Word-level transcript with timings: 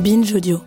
Binge 0.00 0.32
Audio. 0.32 0.62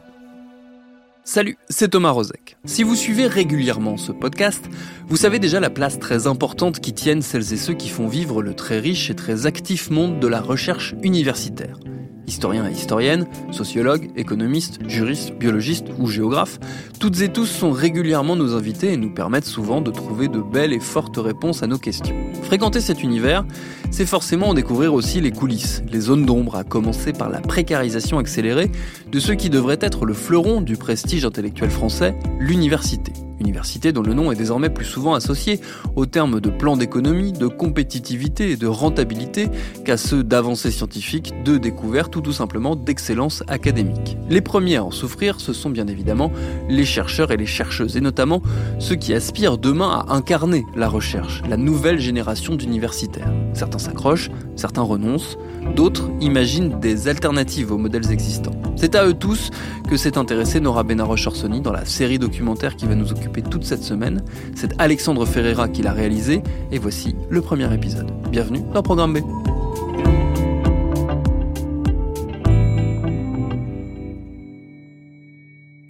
Salut, 1.24 1.58
c'est 1.68 1.90
Thomas 1.90 2.12
Rozek. 2.12 2.56
Si 2.66 2.84
vous 2.84 2.96
suivez 2.96 3.26
régulièrement 3.26 3.98
ce 3.98 4.12
podcast, 4.12 4.64
vous 5.08 5.18
savez 5.18 5.40
déjà 5.40 5.60
la 5.60 5.72
place 5.72 5.98
très 5.98 6.28
importante 6.28 6.80
qui 6.80 6.94
tiennent 6.94 7.24
celles 7.24 7.52
et 7.52 7.58
ceux 7.58 7.74
qui 7.74 7.90
font 7.90 8.08
vivre 8.08 8.44
le 8.44 8.54
très 8.54 8.78
riche 8.78 9.10
et 9.10 9.16
très 9.16 9.48
actif 9.48 9.90
monde 9.90 10.20
de 10.20 10.28
la 10.28 10.40
recherche 10.40 10.94
universitaire. 11.02 11.80
Historiens 12.28 12.68
et 12.68 12.72
historiennes, 12.72 13.28
sociologues, 13.52 14.10
économistes, 14.16 14.80
juristes, 14.88 15.34
biologistes 15.34 15.88
ou 16.00 16.08
géographes, 16.08 16.60
toutes 17.00 17.22
et 17.22 17.30
tous 17.30 17.46
sont 17.46 17.72
régulièrement 17.72 18.36
nos 18.36 18.56
invités 18.56 18.94
et 18.94 18.98
nous 18.98 19.14
permettent 19.14 19.46
souvent 19.46 19.82
de 19.82 19.92
trouver 19.92 20.28
de 20.28 20.40
belles 20.40 20.74
et 20.74 20.80
fortes 20.80 21.18
réponses 21.18 21.64
à 21.64 21.68
nos 21.68 21.78
questions. 21.78 22.16
Fréquenter 22.44 22.82
cet 22.82 23.04
univers, 23.04 23.46
c'est 23.92 24.06
forcément 24.06 24.50
en 24.50 24.54
découvrir 24.54 24.94
aussi 24.94 25.22
les 25.22 25.32
coulisses, 25.32 25.84
les 25.92 26.00
zones 26.00 26.26
d'ombre, 26.26 26.56
à 26.56 26.64
commencer 26.64 27.14
par 27.14 27.30
la 27.30 27.42
précarisation 27.42 28.20
accélérée 28.20 28.72
de 29.12 29.20
ce 29.20 29.34
qui 29.34 29.50
devrait 29.50 29.80
être 29.82 30.06
le 30.06 30.14
fleuron 30.14 30.62
du 30.62 30.78
prestige 30.78 31.26
intellectuel 31.26 31.70
français, 31.70 32.16
l'université 32.40 33.12
université 33.44 33.92
dont 33.92 34.02
le 34.02 34.14
nom 34.14 34.32
est 34.32 34.36
désormais 34.36 34.70
plus 34.70 34.86
souvent 34.86 35.14
associé 35.14 35.60
aux 35.96 36.06
termes 36.06 36.40
de 36.40 36.50
plan 36.50 36.78
d'économie, 36.78 37.34
de 37.34 37.48
compétitivité 37.48 38.52
et 38.52 38.56
de 38.56 38.68
rentabilité 38.68 39.50
qu'à 39.86 39.98
ceux 39.98 40.24
d'avancée 40.24 40.72
scientifique, 40.72 41.34
de 41.44 41.58
découverte 41.58 42.16
ou 42.16 42.22
tout 42.22 42.32
simplement 42.32 42.76
d'excellence 42.76 43.44
académique. 43.48 44.18
Les 44.30 44.42
premiers 44.42 44.78
à 44.78 44.86
en 44.86 44.92
souffrir, 44.92 45.40
ce 45.40 45.54
sont 45.54 45.70
bien 45.70 45.88
évidemment 45.88 46.32
les 46.70 46.86
chercheurs 46.86 47.32
et 47.32 47.38
les 47.38 47.46
chercheuses, 47.46 47.98
et 47.98 48.02
notamment 48.02 48.42
ceux 48.80 48.96
qui 48.96 49.14
aspirent 49.14 49.58
demain 49.58 50.06
à 50.08 50.14
incarner 50.14 50.66
la 50.76 50.88
recherche, 50.88 51.42
la 51.50 51.58
nouvelle 51.58 52.00
génération 52.00 52.56
d'universitaires. 52.56 53.32
Certains 53.54 53.80
s'accrochent, 53.80 54.32
certains 54.56 54.82
renoncent, 54.82 55.38
d'autres 55.76 56.10
imaginent 56.22 56.80
des 56.80 57.08
alternatives 57.08 57.72
aux 57.72 57.78
modèles 57.78 58.12
existants. 58.12 58.52
C'est 58.76 58.96
à 58.96 59.06
eux 59.06 59.14
tous 59.14 59.50
que 59.90 59.98
s'est 59.98 60.18
intéressé 60.18 60.60
Nora 60.60 60.84
Benaroche-Orsoni 60.84 61.62
dans 61.62 61.72
la 61.72 61.86
série 61.86 62.20
documentaire 62.20 62.76
qui 62.76 62.86
va 62.86 62.96
nous 62.96 63.12
occuper 63.12 63.42
toute 63.42 63.64
cette 63.64 63.84
semaine. 63.84 64.24
C'est 64.56 64.80
Alexandre 64.80 65.26
Ferreira 65.26 65.70
qui 65.70 65.82
l'a 65.82 65.94
réalisé 65.94 66.42
et 66.72 66.80
voici 66.80 67.16
le 67.30 67.42
premier 67.42 67.72
épisode. 67.74 68.12
Bienvenue 68.30 68.62
dans 68.74 68.84
Programme 68.84 69.14
B. 69.14 69.20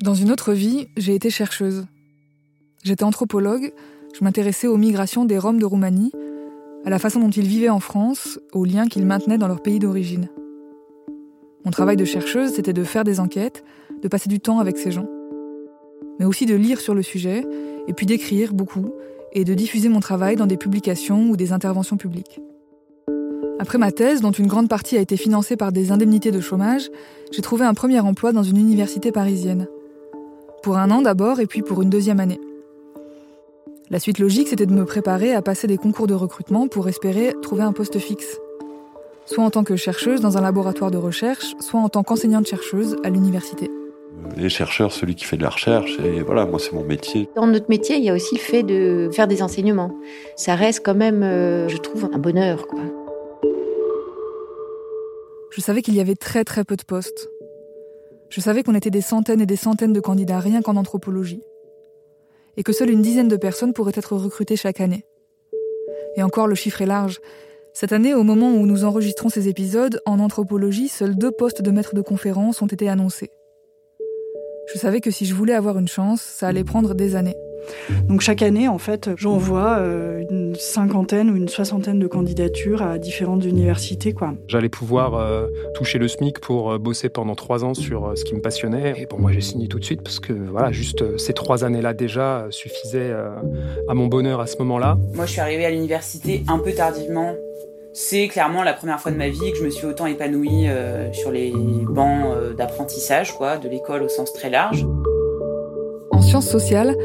Dans 0.04 0.16
une 0.16 0.32
autre 0.32 0.54
vie, 0.54 0.90
j'ai 0.98 1.16
été 1.16 1.30
chercheuse. 1.30 1.86
J'étais 2.84 3.06
anthropologue, 3.06 3.72
je 4.14 4.24
m'intéressais 4.24 4.68
aux 4.68 4.76
migrations 4.76 5.24
des 5.24 5.38
Roms 5.38 5.60
de 5.60 5.66
Roumanie, 5.66 6.12
à 6.86 6.90
la 6.90 7.00
façon 7.00 7.20
dont 7.20 7.30
ils 7.30 7.48
vivaient 7.48 7.70
en 7.70 7.80
France, 7.80 8.40
aux 8.52 8.66
liens 8.66 8.88
qu'ils 8.88 9.06
maintenaient 9.06 9.38
dans 9.38 9.48
leur 9.48 9.62
pays 9.62 9.80
d'origine. 9.80 10.30
Mon 11.66 11.72
travail 11.72 11.96
de 11.96 12.06
chercheuse, 12.06 12.52
c'était 12.52 12.74
de 12.74 12.84
faire 12.84 13.06
des 13.06 13.20
enquêtes, 13.20 13.64
de 14.02 14.08
passer 14.08 14.28
du 14.28 14.40
temps 14.40 14.60
avec 14.60 14.78
ces 14.78 14.92
gens. 14.92 15.08
Mais 16.20 16.26
aussi 16.26 16.46
de 16.46 16.56
lire 16.56 16.82
sur 16.82 16.94
le 16.94 17.02
sujet, 17.02 17.46
et 17.88 17.94
puis 17.94 18.06
d'écrire 18.06 18.54
beaucoup, 18.54 18.90
et 19.32 19.46
de 19.46 19.54
diffuser 19.54 19.90
mon 19.90 20.02
travail 20.02 20.36
dans 20.36 20.46
des 20.46 20.58
publications 20.58 21.30
ou 21.30 21.38
des 21.38 21.54
interventions 21.54 21.98
publiques. 21.98 22.40
Après 23.60 23.78
ma 23.78 23.92
thèse, 23.92 24.20
dont 24.20 24.32
une 24.32 24.48
grande 24.48 24.68
partie 24.68 24.98
a 24.98 25.02
été 25.02 25.16
financée 25.16 25.56
par 25.56 25.72
des 25.72 25.92
indemnités 25.92 26.32
de 26.32 26.42
chômage, 26.42 26.90
j'ai 27.32 27.42
trouvé 27.42 27.64
un 27.64 27.74
premier 27.74 28.00
emploi 28.02 28.34
dans 28.34 28.44
une 28.44 28.58
université 28.58 29.12
parisienne. 29.12 29.68
Pour 30.64 30.78
un 30.78 30.92
an 30.92 31.02
d'abord, 31.02 31.40
et 31.40 31.48
puis 31.48 31.62
pour 31.62 31.82
une 31.82 31.90
deuxième 31.90 32.20
année. 32.20 32.40
La 33.90 34.00
suite 34.00 34.20
logique, 34.20 34.48
c'était 34.48 34.66
de 34.66 34.74
me 34.74 34.86
préparer 34.86 35.34
à 35.34 35.42
passer 35.42 35.68
des 35.68 35.78
concours 35.78 36.08
de 36.08 36.14
recrutement 36.14 36.68
pour 36.68 36.88
espérer 36.88 37.34
trouver 37.42 37.64
un 37.64 37.74
poste 37.74 38.00
fixe. 38.00 38.40
Soit 39.26 39.44
en 39.44 39.50
tant 39.50 39.64
que 39.64 39.76
chercheuse 39.76 40.22
dans 40.22 40.38
un 40.38 40.42
laboratoire 40.42 40.90
de 40.90 40.98
recherche, 40.98 41.54
soit 41.60 41.80
en 41.80 41.90
tant 41.90 42.04
qu'enseignante-chercheuse 42.04 42.96
à 43.04 43.10
l'université. 43.10 43.70
Les 44.38 44.50
chercheurs, 44.50 44.92
celui 44.92 45.16
qui 45.16 45.26
fait 45.26 45.38
de 45.38 45.44
la 45.44 45.50
recherche, 45.50 46.00
et 46.00 46.22
voilà, 46.22 46.46
moi 46.46 46.60
c'est 46.60 46.72
mon 46.72 46.84
métier. 46.84 47.30
Dans 47.36 47.46
notre 47.46 47.70
métier, 47.70 47.98
il 47.98 48.04
y 48.04 48.10
a 48.10 48.14
aussi 48.14 48.36
le 48.36 48.40
fait 48.40 48.64
de 48.64 49.10
faire 49.12 49.28
des 49.28 49.44
enseignements. 49.44 49.96
Ça 50.38 50.56
reste 50.56 50.82
quand 50.84 50.96
même, 50.96 51.22
euh, 51.22 51.68
je 51.68 51.78
trouve, 51.78 52.10
un 52.14 52.20
bonheur. 52.20 52.68
Quoi. 52.68 52.80
Je 55.50 55.62
savais 55.62 55.82
qu'il 55.82 55.94
y 55.94 56.00
avait 56.00 56.16
très 56.16 56.44
très 56.46 56.64
peu 56.64 56.78
de 56.78 56.84
postes. 56.84 57.30
Je 58.30 58.42
savais 58.42 58.64
qu'on 58.64 58.76
était 58.76 58.90
des 58.90 59.02
centaines 59.02 59.42
et 59.42 59.46
des 59.46 59.58
centaines 59.58 59.94
de 59.94 60.00
candidats 60.00 60.40
rien 60.40 60.62
qu'en 60.62 60.78
anthropologie. 60.78 61.44
Et 62.58 62.64
que 62.64 62.74
seule 62.74 62.90
une 62.90 63.02
dizaine 63.02 63.28
de 63.28 63.36
personnes 63.36 63.74
pourraient 63.74 63.94
être 63.96 64.16
recrutées 64.16 64.56
chaque 64.56 64.82
année. 64.82 65.06
Et 66.16 66.24
encore, 66.24 66.48
le 66.48 66.56
chiffre 66.56 66.82
est 66.82 66.88
large. 66.88 67.20
Cette 67.74 67.92
année, 67.92 68.14
au 68.14 68.24
moment 68.24 68.52
où 68.52 68.66
nous 68.66 68.86
enregistrons 68.86 69.30
ces 69.30 69.50
épisodes, 69.50 70.00
en 70.06 70.20
anthropologie, 70.20 70.88
seuls 70.88 71.16
deux 71.16 71.32
postes 71.32 71.62
de 71.62 71.72
maître 71.72 71.96
de 71.96 72.02
conférence 72.02 72.62
ont 72.62 72.68
été 72.68 72.88
annoncés. 72.88 73.32
Je 74.72 74.78
savais 74.78 75.02
que 75.02 75.12
si 75.12 75.26
je 75.26 75.34
voulais 75.34 75.54
avoir 75.54 75.80
une 75.80 75.88
chance, 75.88 76.22
ça 76.22 76.48
allait 76.48 76.64
prendre 76.64 76.94
des 76.94 77.16
années. 77.16 77.36
Donc 78.08 78.22
chaque 78.22 78.42
année, 78.42 78.68
en 78.68 78.78
fait, 78.78 79.10
j'envoie 79.18 79.78
euh, 79.80 80.24
une 80.30 80.56
cinquantaine 80.56 81.30
ou 81.30 81.36
une 81.36 81.48
soixantaine 81.48 82.00
de 82.00 82.08
candidatures 82.08 82.82
à 82.82 82.98
différentes 82.98 83.46
universités. 83.46 84.14
quoi. 84.14 84.34
J'allais 84.48 84.70
pouvoir 84.70 85.16
euh, 85.16 85.48
toucher 85.76 86.00
le 86.00 86.08
SMIC 86.08 86.40
pour 86.40 86.72
euh, 86.72 86.78
bosser 86.78 87.10
pendant 87.10 87.36
trois 87.36 87.64
ans 87.64 87.74
sur 87.74 88.14
ce 88.16 88.24
qui 88.24 88.36
me 88.36 88.42
passionnait. 88.42 88.94
Et 88.98 89.06
bon, 89.06 89.20
moi 89.20 89.32
j'ai 89.32 89.42
signé 89.42 89.68
tout 89.68 89.80
de 89.80 89.86
suite 89.86 90.02
parce 90.02 90.20
que 90.20 90.34
voilà, 90.34 90.72
juste 90.72 91.18
ces 91.18 91.34
trois 91.34 91.64
années-là 91.64 91.94
déjà 91.94 92.48
suffisaient 92.50 93.14
à 93.88 93.94
mon 93.94 94.08
bonheur 94.08 94.40
à 94.40 94.48
ce 94.48 94.58
moment-là. 94.58 94.98
Moi 95.14 95.26
je 95.26 95.32
suis 95.32 95.42
arrivée 95.42 95.66
à 95.66 95.72
l'université 95.72 96.44
un 96.48 96.60
peu 96.60 96.72
tardivement 96.72 97.34
c'est 97.94 98.28
clairement 98.28 98.64
la 98.64 98.74
première 98.74 99.00
fois 99.00 99.12
de 99.12 99.18
ma 99.18 99.30
vie 99.30 99.52
que 99.52 99.58
je 99.60 99.64
me 99.64 99.70
suis 99.70 99.86
autant 99.86 100.08
épanouie 100.08 100.68
euh, 100.68 101.14
sur 101.14 101.30
les 101.30 101.52
bancs 101.52 102.26
euh, 102.26 102.54
d'apprentissage, 102.54 103.38
quoi, 103.38 103.58
de 103.58 103.70
l'école 103.70 104.02
au 104.02 104.10
sens 104.10 104.34
très 104.34 104.50
large. 104.50 104.84
En 106.34 106.42
sciences 106.42 106.52
sociales, 106.52 106.98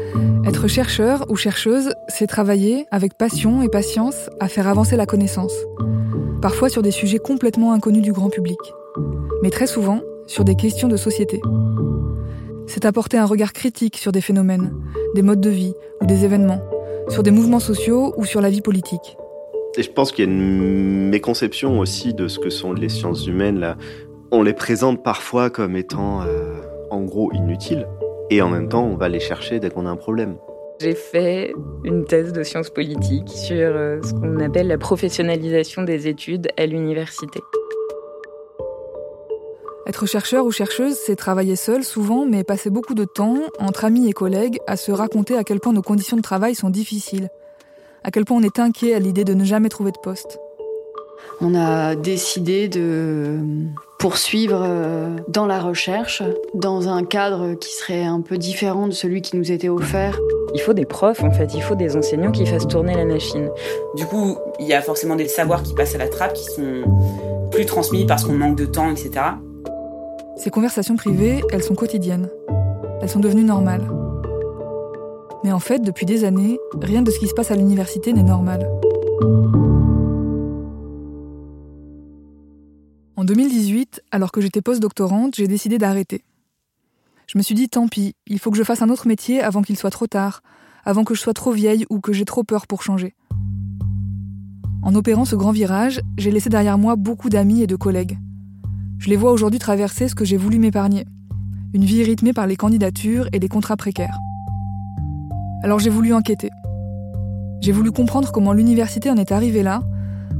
être 0.43 0.67
chercheur 0.67 1.27
ou 1.29 1.35
chercheuse, 1.35 1.93
c'est 2.07 2.25
travailler 2.25 2.87
avec 2.89 3.15
passion 3.15 3.61
et 3.61 3.69
patience 3.69 4.27
à 4.39 4.47
faire 4.47 4.67
avancer 4.67 4.95
la 4.95 5.05
connaissance. 5.05 5.53
Parfois 6.41 6.67
sur 6.67 6.81
des 6.81 6.89
sujets 6.89 7.19
complètement 7.19 7.71
inconnus 7.73 8.01
du 8.01 8.11
grand 8.11 8.31
public, 8.31 8.57
mais 9.43 9.51
très 9.51 9.67
souvent 9.67 10.01
sur 10.25 10.45
des 10.45 10.55
questions 10.55 10.87
de 10.87 10.97
société. 10.97 11.41
C'est 12.65 12.85
apporter 12.85 13.19
un 13.19 13.25
regard 13.25 13.53
critique 13.53 13.97
sur 13.97 14.11
des 14.11 14.21
phénomènes, 14.21 14.73
des 15.13 15.21
modes 15.21 15.41
de 15.41 15.51
vie 15.51 15.75
ou 16.01 16.07
des 16.07 16.25
événements, 16.25 16.63
sur 17.09 17.21
des 17.21 17.29
mouvements 17.29 17.59
sociaux 17.59 18.15
ou 18.17 18.25
sur 18.25 18.41
la 18.41 18.49
vie 18.49 18.61
politique. 18.61 19.15
Et 19.77 19.83
je 19.83 19.91
pense 19.91 20.11
qu'il 20.11 20.25
y 20.25 20.27
a 20.27 20.31
une 20.31 21.09
méconception 21.09 21.77
aussi 21.77 22.15
de 22.15 22.27
ce 22.27 22.39
que 22.39 22.49
sont 22.49 22.73
les 22.73 22.89
sciences 22.89 23.27
humaines. 23.27 23.59
Là. 23.59 23.77
On 24.31 24.41
les 24.41 24.53
présente 24.53 25.03
parfois 25.03 25.51
comme 25.51 25.75
étant 25.75 26.23
euh, 26.23 26.63
en 26.89 27.03
gros 27.03 27.31
inutiles. 27.33 27.85
Et 28.29 28.41
en 28.41 28.49
même 28.49 28.69
temps, 28.69 28.85
on 28.85 28.95
va 28.95 29.09
les 29.09 29.19
chercher 29.19 29.59
dès 29.59 29.69
qu'on 29.69 29.85
a 29.85 29.89
un 29.89 29.95
problème. 29.95 30.37
J'ai 30.79 30.95
fait 30.95 31.53
une 31.83 32.05
thèse 32.05 32.31
de 32.31 32.43
sciences 32.43 32.69
politiques 32.69 33.29
sur 33.29 33.57
euh, 33.57 33.99
ce 34.01 34.13
qu'on 34.13 34.39
appelle 34.39 34.67
la 34.67 34.77
professionnalisation 34.77 35.83
des 35.83 36.07
études 36.07 36.47
à 36.57 36.65
l'université. 36.65 37.39
Être 39.87 40.05
chercheur 40.05 40.45
ou 40.45 40.51
chercheuse, 40.51 40.93
c'est 40.93 41.15
travailler 41.15 41.55
seul 41.55 41.83
souvent, 41.83 42.25
mais 42.25 42.43
passer 42.43 42.69
beaucoup 42.69 42.93
de 42.93 43.05
temps, 43.05 43.37
entre 43.59 43.85
amis 43.85 44.07
et 44.07 44.13
collègues, 44.13 44.59
à 44.67 44.77
se 44.77 44.91
raconter 44.91 45.35
à 45.35 45.43
quel 45.43 45.59
point 45.59 45.73
nos 45.73 45.81
conditions 45.81 46.15
de 46.15 46.21
travail 46.21 46.55
sont 46.55 46.69
difficiles 46.69 47.29
à 48.03 48.11
quel 48.11 48.25
point 48.25 48.37
on 48.37 48.43
est 48.43 48.59
inquiet 48.59 48.93
à 48.93 48.99
l'idée 48.99 49.23
de 49.23 49.33
ne 49.33 49.43
jamais 49.43 49.69
trouver 49.69 49.91
de 49.91 49.97
poste. 49.97 50.39
On 51.41 51.55
a 51.55 51.95
décidé 51.95 52.67
de 52.67 53.39
poursuivre 53.99 54.61
euh, 54.63 55.17
dans 55.27 55.45
la 55.45 55.59
recherche, 55.59 56.23
dans 56.53 56.87
un 56.87 57.03
cadre 57.03 57.53
qui 57.55 57.73
serait 57.73 58.05
un 58.05 58.21
peu 58.21 58.37
différent 58.37 58.87
de 58.87 58.93
celui 58.93 59.21
qui 59.21 59.35
nous 59.35 59.51
était 59.51 59.67
offert. 59.69 60.17
Il 60.55 60.61
faut 60.61 60.73
des 60.73 60.85
profs, 60.85 61.21
en 61.21 61.31
fait, 61.31 61.53
il 61.53 61.61
faut 61.61 61.75
des 61.75 61.95
enseignants 61.95 62.31
qui 62.31 62.45
fassent 62.45 62.67
tourner 62.67 62.95
la 62.95 63.05
machine. 63.05 63.49
Du 63.95 64.05
coup, 64.05 64.37
il 64.59 64.67
y 64.67 64.73
a 64.73 64.81
forcément 64.81 65.17
des 65.17 65.27
savoirs 65.27 65.61
qui 65.61 65.75
passent 65.75 65.95
à 65.95 65.97
la 65.99 66.07
trappe, 66.07 66.33
qui 66.33 66.45
sont 66.45 66.83
plus 67.51 67.65
transmis 67.65 68.05
parce 68.05 68.23
qu'on 68.23 68.33
manque 68.33 68.57
de 68.57 68.65
temps, 68.65 68.89
etc. 68.89 69.11
Ces 70.37 70.49
conversations 70.49 70.95
privées, 70.95 71.43
elles 71.51 71.63
sont 71.63 71.75
quotidiennes. 71.75 72.29
Elles 73.01 73.09
sont 73.09 73.19
devenues 73.19 73.43
normales. 73.43 73.85
Mais 75.43 75.51
en 75.51 75.59
fait, 75.59 75.79
depuis 75.79 76.05
des 76.05 76.23
années, 76.23 76.57
rien 76.81 77.01
de 77.01 77.11
ce 77.11 77.19
qui 77.19 77.27
se 77.27 77.33
passe 77.33 77.51
à 77.51 77.55
l'université 77.55 78.13
n'est 78.13 78.23
normal. 78.23 78.69
Alors 84.11 84.31
que 84.31 84.41
j'étais 84.41 84.61
post-doctorante, 84.61 85.35
j'ai 85.35 85.47
décidé 85.47 85.77
d'arrêter. 85.77 86.23
Je 87.27 87.37
me 87.37 87.43
suis 87.43 87.55
dit 87.55 87.69
tant 87.69 87.87
pis, 87.87 88.15
il 88.25 88.39
faut 88.39 88.49
que 88.51 88.57
je 88.57 88.63
fasse 88.63 88.81
un 88.81 88.89
autre 88.89 89.07
métier 89.07 89.41
avant 89.41 89.61
qu'il 89.61 89.77
soit 89.77 89.91
trop 89.91 90.07
tard, 90.07 90.41
avant 90.83 91.03
que 91.03 91.13
je 91.13 91.19
sois 91.19 91.33
trop 91.33 91.51
vieille 91.51 91.85
ou 91.89 91.99
que 91.99 92.13
j'ai 92.13 92.25
trop 92.25 92.43
peur 92.43 92.65
pour 92.65 92.81
changer. 92.81 93.13
En 94.81 94.95
opérant 94.95 95.25
ce 95.25 95.35
grand 95.35 95.51
virage, 95.51 96.01
j'ai 96.17 96.31
laissé 96.31 96.49
derrière 96.49 96.77
moi 96.77 96.95
beaucoup 96.95 97.29
d'amis 97.29 97.61
et 97.61 97.67
de 97.67 97.75
collègues. 97.75 98.17
Je 98.97 99.09
les 99.09 99.15
vois 99.15 99.31
aujourd'hui 99.31 99.59
traverser 99.59 100.07
ce 100.07 100.15
que 100.15 100.25
j'ai 100.25 100.37
voulu 100.37 100.57
m'épargner. 100.57 101.05
Une 101.73 101.85
vie 101.85 102.03
rythmée 102.03 102.33
par 102.33 102.47
les 102.47 102.55
candidatures 102.55 103.27
et 103.31 103.39
des 103.39 103.47
contrats 103.47 103.77
précaires. 103.77 104.17
Alors 105.63 105.79
j'ai 105.79 105.89
voulu 105.89 106.13
enquêter. 106.13 106.49
J'ai 107.61 107.73
voulu 107.73 107.91
comprendre 107.91 108.31
comment 108.31 108.53
l'université 108.53 109.11
en 109.11 109.17
est 109.17 109.31
arrivée 109.31 109.63
là, 109.63 109.81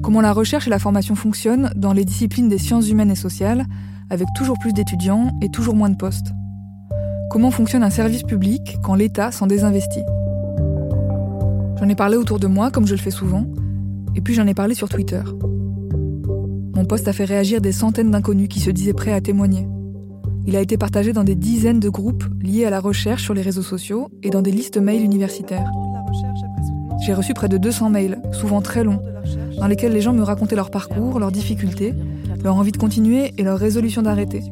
comment 0.04 0.22
la 0.22 0.34
recherche 0.34 0.68
et 0.68 0.70
la 0.70 0.80
formation 0.80 1.16
fonctionnent 1.16 1.72
dans 1.76 1.94
les 1.94 2.06
disciplines 2.06 2.50
des 2.50 2.58
sciences 2.58 2.90
humaines 2.90 3.12
et 3.12 3.16
sociales, 3.16 3.66
avec 4.10 4.28
toujours 4.36 4.58
plus 4.60 4.74
d'étudiants 4.74 5.32
et 5.42 5.50
toujours 5.50 5.76
moins 5.76 5.90
de 5.90 5.96
postes. 5.96 6.32
Comment 7.30 7.52
fonctionne 7.52 7.84
un 7.84 7.90
service 7.90 8.24
public 8.24 8.78
quand 8.84 8.96
l'État 8.96 9.32
s'en 9.32 9.48
désinvestit? 9.48 10.04
J'en 11.80 11.88
ai 11.88 11.96
parlé 11.96 12.18
autour 12.18 12.40
de 12.40 12.48
moi, 12.48 12.72
comme 12.72 12.88
je 12.88 12.94
le 12.94 13.00
fais 13.00 13.12
souvent, 13.12 13.46
et 14.16 14.22
puis 14.22 14.34
j'en 14.34 14.48
ai 14.48 14.54
parlé 14.54 14.74
sur 14.74 14.90
Twitter. 14.90 15.22
Mon 16.76 16.86
poste 16.86 17.08
a 17.08 17.14
fait 17.14 17.26
réagir 17.26 17.62
des 17.62 17.72
centaines 17.72 18.12
d'inconnus 18.12 18.48
qui 18.50 18.60
se 18.60 18.72
disaient 18.72 18.94
prêts 18.94 19.14
à 19.14 19.22
témoigner. 19.22 19.68
Il 20.48 20.56
a 20.56 20.62
été 20.62 20.78
partagé 20.78 21.14
dans 21.14 21.24
des 21.24 21.36
dizaines 21.36 21.80
de 21.80 21.90
groupes 21.90 22.24
liés 22.42 22.66
à 22.66 22.70
la 22.70 22.80
recherche 22.80 23.24
sur 23.24 23.34
les 23.34 23.42
réseaux 23.42 23.62
sociaux 23.62 24.10
et 24.24 24.30
dans 24.30 24.42
des 24.42 24.52
listes 24.52 24.78
mail 24.78 25.04
universitaires. 25.04 25.70
J'ai 27.06 27.14
reçu 27.14 27.34
près 27.34 27.50
de 27.50 27.58
200 27.58 27.90
mails, 27.90 28.22
souvent 28.32 28.62
très 28.62 28.84
longs, 28.84 29.02
dans 29.60 29.68
lesquels 29.68 29.92
les 29.92 30.02
gens 30.02 30.14
me 30.14 30.24
racontaient 30.24 30.56
leur 30.56 30.72
parcours, 30.72 31.20
leurs 31.20 31.32
difficultés, 31.32 31.94
leur 32.44 32.56
envie 32.56 32.72
de 32.72 32.78
continuer 32.78 33.34
et 33.38 33.44
leur 33.44 33.60
résolution 33.60 34.02
d'arrêter, 34.02 34.44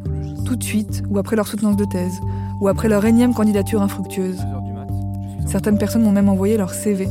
tout 0.45 0.55
de 0.55 0.63
suite 0.63 1.03
ou 1.09 1.17
après 1.17 1.35
leur 1.35 1.47
soutenance 1.47 1.77
de 1.77 1.85
thèse, 1.85 2.19
ou 2.59 2.67
après 2.67 2.89
leur 2.89 3.05
énième 3.05 3.33
candidature 3.33 3.81
infructueuse. 3.81 4.39
Certaines 5.45 5.77
personnes 5.77 6.03
m'ont 6.03 6.11
même 6.11 6.29
envoyé 6.29 6.57
leur 6.57 6.71
CV. 6.71 7.07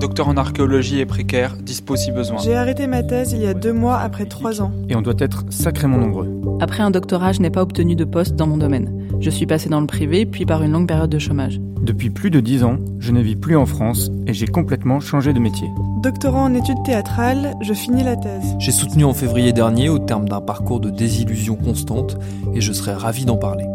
Docteur 0.00 0.28
en 0.28 0.36
archéologie 0.36 1.00
et 1.00 1.06
précaire, 1.06 1.56
dispo 1.60 1.96
si 1.96 2.12
besoin. 2.12 2.38
J'ai 2.38 2.54
arrêté 2.54 2.86
ma 2.86 3.02
thèse 3.02 3.32
il 3.32 3.42
y 3.42 3.46
a 3.46 3.52
deux 3.52 3.72
mois 3.72 3.98
après 3.98 4.24
trois 4.24 4.62
ans. 4.62 4.72
Et 4.88 4.96
on 4.96 5.02
doit 5.02 5.14
être 5.18 5.44
sacrément 5.50 5.98
nombreux. 5.98 6.28
Après 6.60 6.82
un 6.82 6.90
doctorat, 6.90 7.32
je 7.32 7.40
n'ai 7.40 7.50
pas 7.50 7.62
obtenu 7.62 7.94
de 7.94 8.04
poste 8.04 8.34
dans 8.36 8.46
mon 8.46 8.56
domaine. 8.56 8.90
Je 9.20 9.30
suis 9.30 9.46
passé 9.46 9.68
dans 9.68 9.80
le 9.80 9.86
privé, 9.86 10.24
puis 10.24 10.46
par 10.46 10.62
une 10.62 10.72
longue 10.72 10.88
période 10.88 11.10
de 11.10 11.18
chômage. 11.18 11.60
Depuis 11.82 12.10
plus 12.10 12.30
de 12.30 12.40
dix 12.40 12.64
ans, 12.64 12.78
je 13.00 13.12
ne 13.12 13.20
vis 13.20 13.36
plus 13.36 13.56
en 13.56 13.66
France 13.66 14.10
et 14.26 14.32
j'ai 14.32 14.46
complètement 14.46 15.00
changé 15.00 15.32
de 15.32 15.40
métier. 15.40 15.68
Doctorant 15.98 16.44
en 16.44 16.54
études 16.54 16.80
théâtrales, 16.84 17.54
je 17.60 17.74
finis 17.74 18.04
la 18.04 18.14
thèse. 18.14 18.54
J'ai 18.60 18.70
soutenu 18.70 19.02
en 19.02 19.12
février 19.12 19.52
dernier 19.52 19.88
au 19.88 19.98
terme 19.98 20.28
d'un 20.28 20.40
parcours 20.40 20.78
de 20.78 20.90
désillusion 20.90 21.56
constante 21.56 22.16
et 22.54 22.60
je 22.60 22.72
serais 22.72 22.94
ravi 22.94 23.24
d'en 23.24 23.36
parler. 23.36 23.66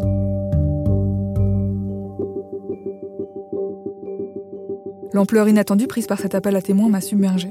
L'ampleur 5.12 5.48
inattendue 5.48 5.86
prise 5.86 6.06
par 6.06 6.18
cet 6.18 6.34
appel 6.34 6.56
à 6.56 6.62
témoins 6.62 6.88
m'a 6.88 7.02
submergée. 7.02 7.50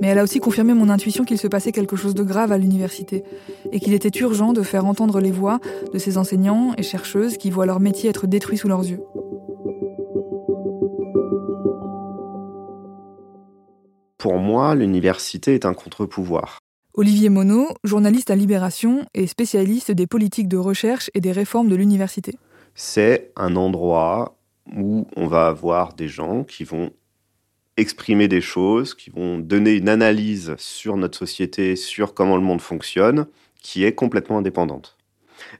Mais 0.00 0.08
elle 0.08 0.18
a 0.18 0.22
aussi 0.22 0.40
confirmé 0.40 0.72
mon 0.72 0.88
intuition 0.88 1.24
qu'il 1.24 1.36
se 1.36 1.46
passait 1.46 1.72
quelque 1.72 1.96
chose 1.96 2.14
de 2.14 2.22
grave 2.22 2.52
à 2.52 2.58
l'université 2.58 3.22
et 3.70 3.80
qu'il 3.80 3.92
était 3.92 4.18
urgent 4.20 4.54
de 4.54 4.62
faire 4.62 4.86
entendre 4.86 5.20
les 5.20 5.30
voix 5.30 5.60
de 5.92 5.98
ces 5.98 6.16
enseignants 6.16 6.72
et 6.78 6.82
chercheuses 6.82 7.36
qui 7.36 7.50
voient 7.50 7.66
leur 7.66 7.80
métier 7.80 8.08
être 8.08 8.26
détruit 8.26 8.56
sous 8.56 8.68
leurs 8.68 8.88
yeux. 8.88 9.02
Pour 14.20 14.36
moi, 14.36 14.74
l'université 14.74 15.54
est 15.54 15.64
un 15.64 15.72
contre-pouvoir. 15.72 16.58
Olivier 16.92 17.30
Monod, 17.30 17.68
journaliste 17.84 18.30
à 18.30 18.36
Libération 18.36 19.06
et 19.14 19.26
spécialiste 19.26 19.92
des 19.92 20.06
politiques 20.06 20.46
de 20.46 20.58
recherche 20.58 21.10
et 21.14 21.22
des 21.22 21.32
réformes 21.32 21.70
de 21.70 21.74
l'université. 21.74 22.34
C'est 22.74 23.32
un 23.34 23.56
endroit 23.56 24.36
où 24.76 25.06
on 25.16 25.26
va 25.26 25.46
avoir 25.46 25.94
des 25.94 26.06
gens 26.06 26.44
qui 26.44 26.64
vont 26.64 26.90
exprimer 27.78 28.28
des 28.28 28.42
choses, 28.42 28.94
qui 28.94 29.08
vont 29.08 29.38
donner 29.38 29.72
une 29.72 29.88
analyse 29.88 30.54
sur 30.58 30.98
notre 30.98 31.16
société, 31.16 31.74
sur 31.74 32.12
comment 32.12 32.36
le 32.36 32.42
monde 32.42 32.60
fonctionne, 32.60 33.26
qui 33.62 33.84
est 33.84 33.94
complètement 33.94 34.36
indépendante. 34.36 34.98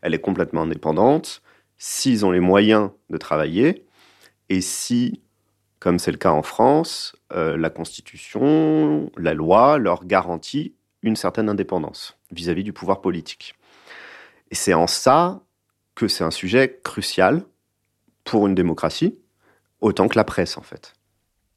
Elle 0.03 0.13
est 0.13 0.21
complètement 0.21 0.65
indépendante 0.65 1.41
s'ils 1.79 2.27
ont 2.27 2.31
les 2.31 2.41
moyens 2.41 2.91
de 3.09 3.17
travailler 3.17 3.87
et 4.51 4.61
si, 4.61 5.23
comme 5.81 5.99
c'est 5.99 6.13
le 6.13 6.19
cas 6.19 6.31
en 6.31 6.43
France, 6.43 7.17
euh, 7.33 7.57
la 7.57 7.71
Constitution, 7.71 9.11
la 9.17 9.35
loi 9.35 9.79
leur 9.79 10.05
garantit 10.05 10.75
une 11.03 11.17
certaine 11.17 11.49
indépendance 11.49 12.17
vis-à-vis 12.31 12.63
-vis 12.63 12.67
du 12.67 12.73
pouvoir 12.73 13.01
politique. 13.01 13.55
Et 14.51 14.55
c'est 14.55 14.75
en 14.75 14.87
ça 14.87 15.41
que 15.95 16.07
c'est 16.07 16.25
un 16.25 16.31
sujet 16.31 16.81
crucial 16.85 17.43
pour 18.25 18.47
une 18.47 18.55
démocratie, 18.55 19.19
autant 19.81 20.09
que 20.09 20.17
la 20.17 20.25
presse 20.25 20.57
en 20.59 20.63
fait. 20.63 20.95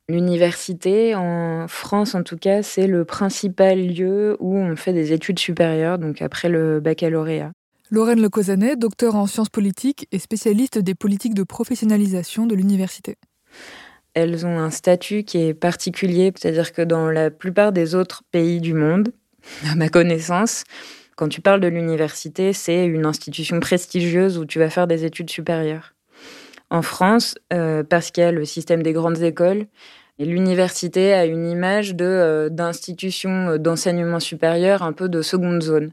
L'université, 0.10 1.16
en 1.16 1.68
France 1.68 2.16
en 2.16 2.24
tout 2.24 2.38
cas, 2.38 2.64
c'est 2.64 2.88
le 2.88 3.06
principal 3.06 3.88
lieu 3.88 4.38
où 4.40 4.58
on 4.58 4.76
fait 4.76 4.94
des 4.94 5.14
études 5.14 5.40
supérieures, 5.40 5.98
donc 5.98 6.22
après 6.22 6.50
le 6.50 6.80
baccalauréat. 6.80 7.52
Lorraine 7.90 8.22
Le 8.22 8.76
docteur 8.76 9.16
en 9.16 9.28
sciences 9.28 9.50
politiques 9.50 10.08
et 10.12 10.20
spécialiste 10.20 10.80
des 10.80 10.96
politiques 10.96 11.36
de 11.36 11.44
professionnalisation 11.44 12.46
de 12.48 12.56
l'université. 12.56 13.18
Elles 14.14 14.46
ont 14.46 14.60
un 14.60 14.70
statut 14.70 15.24
qui 15.24 15.40
est 15.40 15.54
particulier, 15.54 16.32
c'est-à-dire 16.36 16.72
que 16.72 16.82
dans 16.82 17.10
la 17.10 17.32
plupart 17.32 17.72
des 17.72 17.96
autres 17.96 18.24
pays 18.32 18.62
du 18.62 18.74
monde, 18.74 19.12
à 19.72 19.76
ma 19.76 19.90
connaissance, 19.90 20.64
quand 21.16 21.28
tu 21.28 21.42
parles 21.42 21.62
de 21.62 21.68
l'université, 21.68 22.54
c'est 22.54 22.86
une 22.86 23.06
institution 23.06 23.60
prestigieuse 23.60 24.38
où 24.38 24.46
tu 24.46 24.60
vas 24.60 24.70
faire 24.70 24.88
des 24.88 25.06
études 25.06 25.30
supérieures 25.30 25.94
en 26.70 26.82
France 26.82 27.36
euh, 27.54 27.84
parce 27.84 28.10
qu'il 28.10 28.24
y 28.24 28.28
a 28.28 28.32
le 28.32 28.46
système 28.46 28.82
des 28.82 28.94
grandes 28.94 29.22
écoles. 29.22 29.68
L'université 30.20 31.14
a 31.14 31.26
une 31.26 31.48
image 31.48 31.96
euh, 32.02 32.50
d'institution 32.50 33.58
d'enseignement 33.58 34.20
supérieur 34.20 34.82
un 34.82 34.92
peu 34.94 35.08
de 35.08 35.22
seconde 35.22 35.62
zone. 35.62 35.92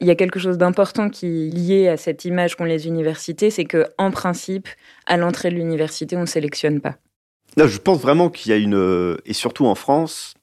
Il 0.00 0.06
y 0.06 0.10
a 0.10 0.14
quelque 0.14 0.38
chose 0.38 0.58
d'important 0.58 1.08
qui 1.08 1.26
est 1.26 1.50
lié 1.50 1.88
à 1.88 1.96
cette 1.96 2.24
image 2.24 2.54
qu'ont 2.54 2.64
les 2.64 2.86
universités, 2.86 3.50
c'est 3.50 3.64
que 3.64 3.86
en 3.98 4.12
principe, 4.12 4.68
à 5.06 5.16
l'entrée 5.16 5.50
de 5.50 5.56
l'université, 5.56 6.16
on 6.16 6.22
ne 6.22 6.26
sélectionne 6.26 6.80
pas. 6.80 6.96
Je 7.56 7.78
pense 7.78 7.98
vraiment 7.98 8.30
qu'il 8.30 8.50
y 8.50 8.54
a 8.54 8.58
une 8.58 9.16
et 9.24 9.32
surtout 9.32 9.66
en 9.66 9.74
France, 9.74 10.34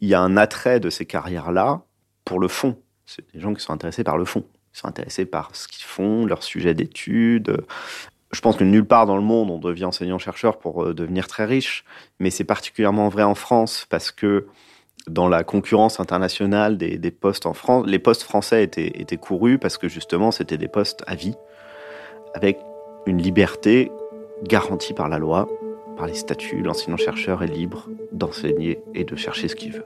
il 0.00 0.08
y 0.08 0.14
a 0.14 0.20
un 0.20 0.36
attrait 0.36 0.80
de 0.80 0.90
ces 0.90 1.06
carrières-là 1.06 1.82
pour 2.24 2.40
le 2.40 2.48
fond. 2.48 2.76
C'est 3.06 3.32
des 3.32 3.40
gens 3.40 3.54
qui 3.54 3.62
sont 3.62 3.72
intéressés 3.72 4.04
par 4.04 4.16
le 4.16 4.24
fond. 4.24 4.44
Ils 4.74 4.78
sont 4.78 4.88
intéressés 4.88 5.26
par 5.26 5.54
ce 5.54 5.68
qu'ils 5.68 5.84
font, 5.84 6.26
leur 6.26 6.42
sujet 6.42 6.74
d'étude, 6.74 7.64
je 8.32 8.40
pense 8.40 8.56
que 8.56 8.64
nulle 8.64 8.86
part 8.86 9.06
dans 9.06 9.16
le 9.16 9.22
monde 9.22 9.50
on 9.50 9.58
devient 9.58 9.84
enseignant-chercheur 9.84 10.58
pour 10.58 10.82
euh, 10.82 10.94
devenir 10.94 11.28
très 11.28 11.44
riche, 11.44 11.84
mais 12.18 12.30
c'est 12.30 12.44
particulièrement 12.44 13.08
vrai 13.08 13.22
en 13.22 13.34
France 13.34 13.86
parce 13.88 14.10
que 14.10 14.46
dans 15.06 15.28
la 15.28 15.44
concurrence 15.44 16.00
internationale 16.00 16.78
des, 16.78 17.10
postes 17.10 17.46
en 17.46 17.54
France, 17.54 17.86
les 17.86 17.98
postes 17.98 18.22
français 18.22 18.62
étaient 18.62 19.16
courus 19.16 19.58
parce 19.58 19.76
que 19.76 19.88
justement 19.88 20.30
c'était 20.30 20.58
des 20.58 20.68
postes 20.68 21.02
à 21.06 21.16
vie, 21.16 21.34
avec 22.34 22.58
une 23.06 23.20
liberté 23.20 23.90
garantie 24.44 24.94
par 24.94 25.08
la 25.08 25.18
loi, 25.18 25.48
par 25.96 26.06
les 26.06 26.14
statuts. 26.14 26.62
L'enseignant-chercheur 26.62 27.42
est 27.42 27.48
libre 27.48 27.88
d'enseigner 28.12 28.80
et 28.94 29.04
de 29.04 29.16
chercher 29.16 29.48
ce 29.48 29.56
qu'il 29.56 29.72
veut. 29.72 29.84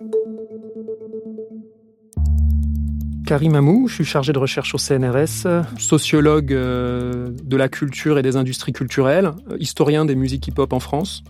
Karim 3.26 3.56
Amou, 3.56 3.88
je 3.88 3.94
suis 3.94 4.04
chargé 4.04 4.32
de 4.32 4.38
recherche 4.38 4.72
au 4.72 4.78
CNRS, 4.78 5.64
sociologue 5.78 6.52
euh, 6.52 7.30
de 7.42 7.56
la 7.56 7.68
culture 7.68 8.20
et 8.20 8.22
des 8.22 8.36
industries 8.36 8.72
culturelles, 8.72 9.32
historien 9.58 10.04
des 10.04 10.14
musiques 10.14 10.46
hip-hop 10.46 10.72
en 10.72 10.78
France. 10.78 11.24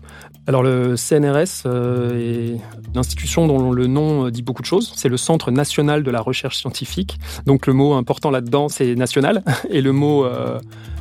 Alors 0.45 0.61
le 0.61 0.95
CNRS 0.95 1.63
euh, 1.65 2.53
est 2.53 2.61
l'institution 2.93 3.47
dont 3.47 3.71
le 3.71 3.87
nom 3.87 4.29
dit 4.29 4.43
beaucoup 4.43 4.61
de 4.61 4.67
choses. 4.67 4.93
C'est 4.95 5.09
le 5.09 5.17
Centre 5.17 5.49
national 5.49 6.03
de 6.03 6.11
la 6.11 6.21
recherche 6.21 6.57
scientifique. 6.57 7.17
Donc 7.47 7.65
le 7.65 7.73
mot 7.73 7.95
important 7.95 8.29
là-dedans, 8.29 8.69
c'est 8.69 8.93
national, 8.93 9.43
et 9.71 9.81
le 9.81 9.91
mot 9.91 10.23
euh, 10.23 10.59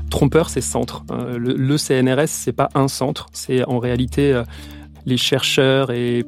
trompeur, 0.08 0.48
c'est 0.48 0.62
centre. 0.62 1.04
Le 1.36 1.76
CNRS, 1.76 2.28
c'est 2.28 2.54
pas 2.54 2.70
un 2.74 2.88
centre, 2.88 3.26
c'est 3.32 3.64
en 3.64 3.78
réalité 3.80 4.42
les 5.04 5.18
chercheurs 5.18 5.90
et 5.90 6.24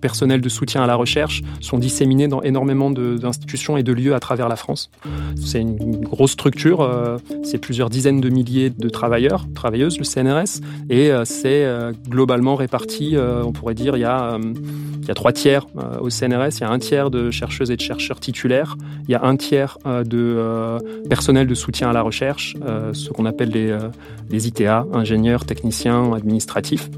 personnels 0.00 0.40
de 0.40 0.48
soutien 0.48 0.82
à 0.82 0.86
la 0.86 0.94
recherche 0.94 1.42
sont 1.60 1.78
disséminés 1.78 2.28
dans 2.28 2.42
énormément 2.42 2.90
d'institutions 2.90 3.76
et 3.76 3.82
de 3.82 3.92
lieux 3.92 4.14
à 4.14 4.20
travers 4.20 4.48
la 4.48 4.56
France. 4.56 4.90
C'est 5.36 5.60
une 5.60 6.00
grosse 6.00 6.32
structure, 6.32 6.80
euh, 6.80 7.18
c'est 7.42 7.58
plusieurs 7.58 7.90
dizaines 7.90 8.20
de 8.20 8.28
milliers 8.28 8.70
de 8.70 8.88
travailleurs, 8.88 9.46
travailleuses, 9.54 9.98
le 9.98 10.04
CNRS, 10.04 10.60
et 10.90 11.10
euh, 11.10 11.24
c'est 11.24 11.64
euh, 11.64 11.92
globalement 12.08 12.56
réparti, 12.56 13.16
on 13.18 13.52
pourrait 13.52 13.74
dire, 13.74 13.96
il 13.96 14.00
y 14.00 14.04
a, 14.04 14.38
il 15.02 15.08
y 15.08 15.10
a 15.10 15.14
trois 15.14 15.32
tiers 15.32 15.66
au 16.00 16.10
CNRS, 16.10 16.58
il 16.58 16.60
y 16.60 16.64
a 16.64 16.70
un 16.70 16.78
tiers 16.78 17.10
de 17.10 17.30
chercheuses 17.30 17.70
et 17.70 17.76
de 17.76 17.80
chercheurs 17.80 18.20
titulaires, 18.20 18.76
il 19.08 19.12
y 19.12 19.14
a 19.14 19.24
un 19.24 19.36
tiers 19.36 19.78
de 19.84 20.78
personnel 21.08 21.46
de 21.46 21.54
soutien 21.54 21.90
à 21.90 21.92
la 21.92 22.02
recherche, 22.02 22.56
ce 22.92 23.10
qu'on 23.10 23.26
appelle 23.26 23.50
les, 23.50 23.76
les 24.30 24.48
ITA, 24.48 24.86
ingénieurs, 24.92 25.44
techniciens, 25.44 26.12
administratifs. 26.12 26.90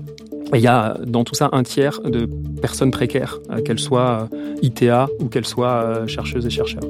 Il 0.53 0.61
y 0.61 0.67
a 0.67 0.97
dans 1.07 1.25
tout 1.25 1.35
ça 1.35 1.49
un 1.53 1.63
tiers 1.63 2.01
de 2.01 2.29
personnes 2.61 2.91
précaires, 2.91 3.39
qu'elles 3.65 3.79
soient 3.79 4.29
ITA 4.63 5.09
ou 5.21 5.27
qu'elles 5.27 5.47
soient 5.47 6.07
chercheuses 6.07 6.45
et 6.47 6.51
chercheurs. 6.51 6.83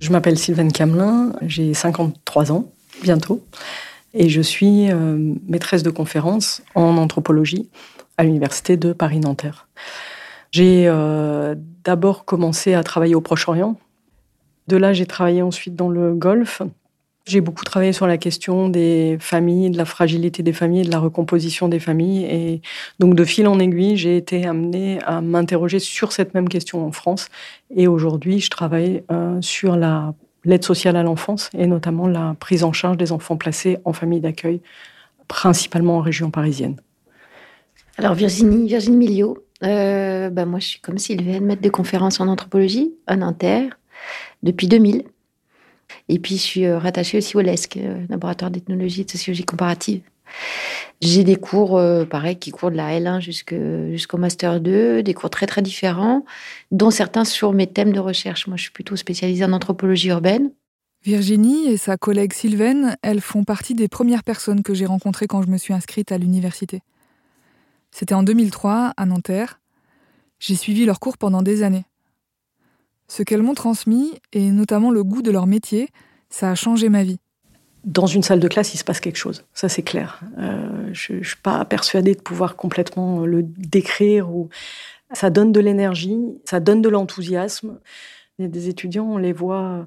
Je 0.00 0.12
m'appelle 0.12 0.38
Sylvaine 0.38 0.70
Camelin, 0.70 1.32
j'ai 1.42 1.72
53 1.72 2.52
ans, 2.52 2.70
bientôt, 3.02 3.42
et 4.12 4.28
je 4.28 4.42
suis 4.42 4.88
maîtresse 5.48 5.82
de 5.82 5.90
conférence 5.90 6.62
en 6.74 6.98
anthropologie 6.98 7.70
à 8.16 8.24
l'université 8.24 8.76
de 8.76 8.92
Paris-Nanterre. 8.92 9.68
J'ai 10.54 10.86
euh, 10.86 11.56
d'abord 11.82 12.24
commencé 12.24 12.74
à 12.74 12.84
travailler 12.84 13.14
au 13.14 13.20
Proche-Orient. 13.20 13.76
De 14.68 14.76
là, 14.76 14.92
j'ai 14.92 15.06
travaillé 15.06 15.42
ensuite 15.42 15.74
dans 15.74 15.88
le 15.88 16.14
Golfe. 16.14 16.62
J'ai 17.26 17.40
beaucoup 17.40 17.64
travaillé 17.64 17.94
sur 17.94 18.06
la 18.06 18.18
question 18.18 18.68
des 18.68 19.16
familles, 19.18 19.70
de 19.70 19.78
la 19.78 19.86
fragilité 19.86 20.42
des 20.42 20.52
familles, 20.52 20.82
de 20.82 20.90
la 20.90 20.98
recomposition 20.98 21.68
des 21.68 21.80
familles. 21.80 22.24
Et 22.24 22.62
donc, 22.98 23.14
de 23.14 23.24
fil 23.24 23.48
en 23.48 23.58
aiguille, 23.58 23.96
j'ai 23.96 24.18
été 24.18 24.46
amenée 24.46 24.98
à 25.04 25.22
m'interroger 25.22 25.78
sur 25.78 26.12
cette 26.12 26.34
même 26.34 26.50
question 26.50 26.86
en 26.86 26.92
France. 26.92 27.28
Et 27.74 27.88
aujourd'hui, 27.88 28.40
je 28.40 28.50
travaille 28.50 29.04
euh, 29.10 29.40
sur 29.40 29.76
la 29.76 30.14
l'aide 30.44 30.64
sociale 30.64 30.96
à 30.96 31.02
l'enfance 31.02 31.50
et 31.56 31.66
notamment 31.66 32.06
la 32.06 32.36
prise 32.38 32.64
en 32.64 32.72
charge 32.72 32.96
des 32.96 33.12
enfants 33.12 33.36
placés 33.36 33.78
en 33.84 33.92
famille 33.92 34.20
d'accueil, 34.20 34.60
principalement 35.28 35.98
en 35.98 36.00
région 36.00 36.30
parisienne. 36.30 36.76
Alors 37.96 38.14
Virginie, 38.14 38.66
Virginie 38.66 38.96
Miliot, 38.96 39.38
euh, 39.62 40.30
bah 40.30 40.44
moi 40.46 40.58
je 40.58 40.66
suis 40.66 40.80
comme 40.80 40.98
Sylvaine, 40.98 41.44
maître 41.44 41.62
de 41.62 41.68
conférences 41.68 42.20
en 42.20 42.28
anthropologie, 42.28 42.92
en 43.08 43.22
Inter, 43.22 43.70
depuis 44.42 44.66
2000. 44.66 45.04
Et 46.08 46.18
puis 46.18 46.36
je 46.36 46.42
suis 46.42 46.64
euh, 46.64 46.78
rattachée 46.78 47.18
aussi 47.18 47.36
au 47.36 47.40
LESC, 47.40 47.76
euh, 47.76 48.04
laboratoire 48.08 48.50
d'ethnologie 48.50 49.02
et 49.02 49.04
de 49.04 49.10
sociologie 49.10 49.44
comparative. 49.44 50.02
J'ai 51.00 51.22
des 51.22 51.36
cours, 51.36 51.80
pareil, 52.08 52.38
qui 52.38 52.50
courent 52.50 52.70
de 52.70 52.76
la 52.76 52.98
L1 52.98 53.20
jusqu'au 53.20 54.16
Master 54.16 54.58
2, 54.58 55.02
des 55.02 55.12
cours 55.14 55.28
très 55.28 55.46
très 55.46 55.60
différents, 55.60 56.24
dont 56.70 56.90
certains 56.90 57.26
sur 57.26 57.52
mes 57.52 57.66
thèmes 57.66 57.92
de 57.92 58.00
recherche. 58.00 58.46
Moi 58.46 58.56
je 58.56 58.62
suis 58.62 58.72
plutôt 58.72 58.96
spécialisée 58.96 59.44
en 59.44 59.52
anthropologie 59.52 60.08
urbaine. 60.08 60.50
Virginie 61.04 61.68
et 61.68 61.76
sa 61.76 61.98
collègue 61.98 62.32
Sylvaine, 62.32 62.96
elles 63.02 63.20
font 63.20 63.44
partie 63.44 63.74
des 63.74 63.88
premières 63.88 64.24
personnes 64.24 64.62
que 64.62 64.72
j'ai 64.72 64.86
rencontrées 64.86 65.26
quand 65.26 65.42
je 65.42 65.48
me 65.48 65.58
suis 65.58 65.74
inscrite 65.74 66.10
à 66.10 66.16
l'université. 66.16 66.80
C'était 67.90 68.14
en 68.14 68.22
2003, 68.22 68.94
à 68.96 69.06
Nanterre. 69.06 69.60
J'ai 70.40 70.56
suivi 70.56 70.86
leurs 70.86 71.00
cours 71.00 71.18
pendant 71.18 71.42
des 71.42 71.62
années. 71.62 71.84
Ce 73.08 73.22
qu'elles 73.22 73.42
m'ont 73.42 73.54
transmis, 73.54 74.12
et 74.32 74.50
notamment 74.50 74.90
le 74.90 75.04
goût 75.04 75.22
de 75.22 75.30
leur 75.30 75.46
métier, 75.46 75.88
ça 76.30 76.50
a 76.50 76.54
changé 76.54 76.88
ma 76.88 77.04
vie. 77.04 77.18
Dans 77.84 78.06
une 78.06 78.22
salle 78.22 78.40
de 78.40 78.48
classe, 78.48 78.72
il 78.74 78.78
se 78.78 78.84
passe 78.84 79.00
quelque 79.00 79.18
chose, 79.18 79.44
ça 79.52 79.68
c'est 79.68 79.82
clair. 79.82 80.20
Euh, 80.38 80.88
je 80.92 81.14
ne 81.14 81.22
suis 81.22 81.36
pas 81.36 81.64
persuadée 81.66 82.14
de 82.14 82.20
pouvoir 82.20 82.56
complètement 82.56 83.26
le 83.26 83.42
décrire. 83.42 84.34
Ou... 84.34 84.48
Ça 85.12 85.28
donne 85.28 85.52
de 85.52 85.60
l'énergie, 85.60 86.18
ça 86.44 86.60
donne 86.60 86.80
de 86.80 86.88
l'enthousiasme. 86.88 87.78
Il 88.38 88.42
y 88.42 88.44
a 88.46 88.48
des 88.48 88.68
étudiants, 88.68 89.04
on 89.04 89.18
les 89.18 89.34
voit 89.34 89.86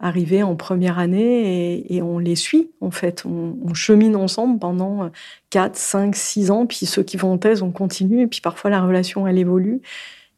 arriver 0.00 0.42
en 0.42 0.54
première 0.56 0.98
année 0.98 1.84
et, 1.92 2.02
on 2.02 2.18
les 2.18 2.36
suit, 2.36 2.70
en 2.80 2.90
fait. 2.90 3.24
On, 3.26 3.74
chemine 3.74 4.16
ensemble 4.16 4.58
pendant 4.58 5.10
4, 5.50 5.76
5, 5.76 6.16
6 6.16 6.50
ans, 6.50 6.66
puis 6.66 6.86
ceux 6.86 7.02
qui 7.02 7.16
vont 7.16 7.32
en 7.32 7.38
thèse, 7.38 7.62
on 7.62 7.72
continue, 7.72 8.22
et 8.22 8.26
puis 8.26 8.40
parfois 8.40 8.70
la 8.70 8.80
relation, 8.80 9.26
elle 9.26 9.38
évolue. 9.38 9.82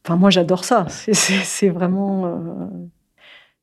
Enfin, 0.05 0.17
moi, 0.17 0.31
j'adore 0.31 0.65
ça. 0.65 0.87
C'est 0.89 1.69
vraiment... 1.69 2.27
Euh, 2.27 2.67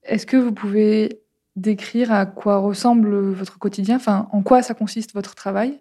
Est-ce 0.03 0.25
que 0.25 0.38
vous 0.38 0.51
pouvez 0.51 1.22
décrire 1.56 2.12
à 2.12 2.25
quoi 2.25 2.60
ressemble 2.60 3.32
votre 3.32 3.58
quotidien? 3.60 3.96
Enfin, 3.96 4.27
en 4.32 4.41
quoi 4.41 4.62
ça 4.62 4.74
consiste 4.74 5.13
votre 5.13 5.36
travail? 5.36 5.79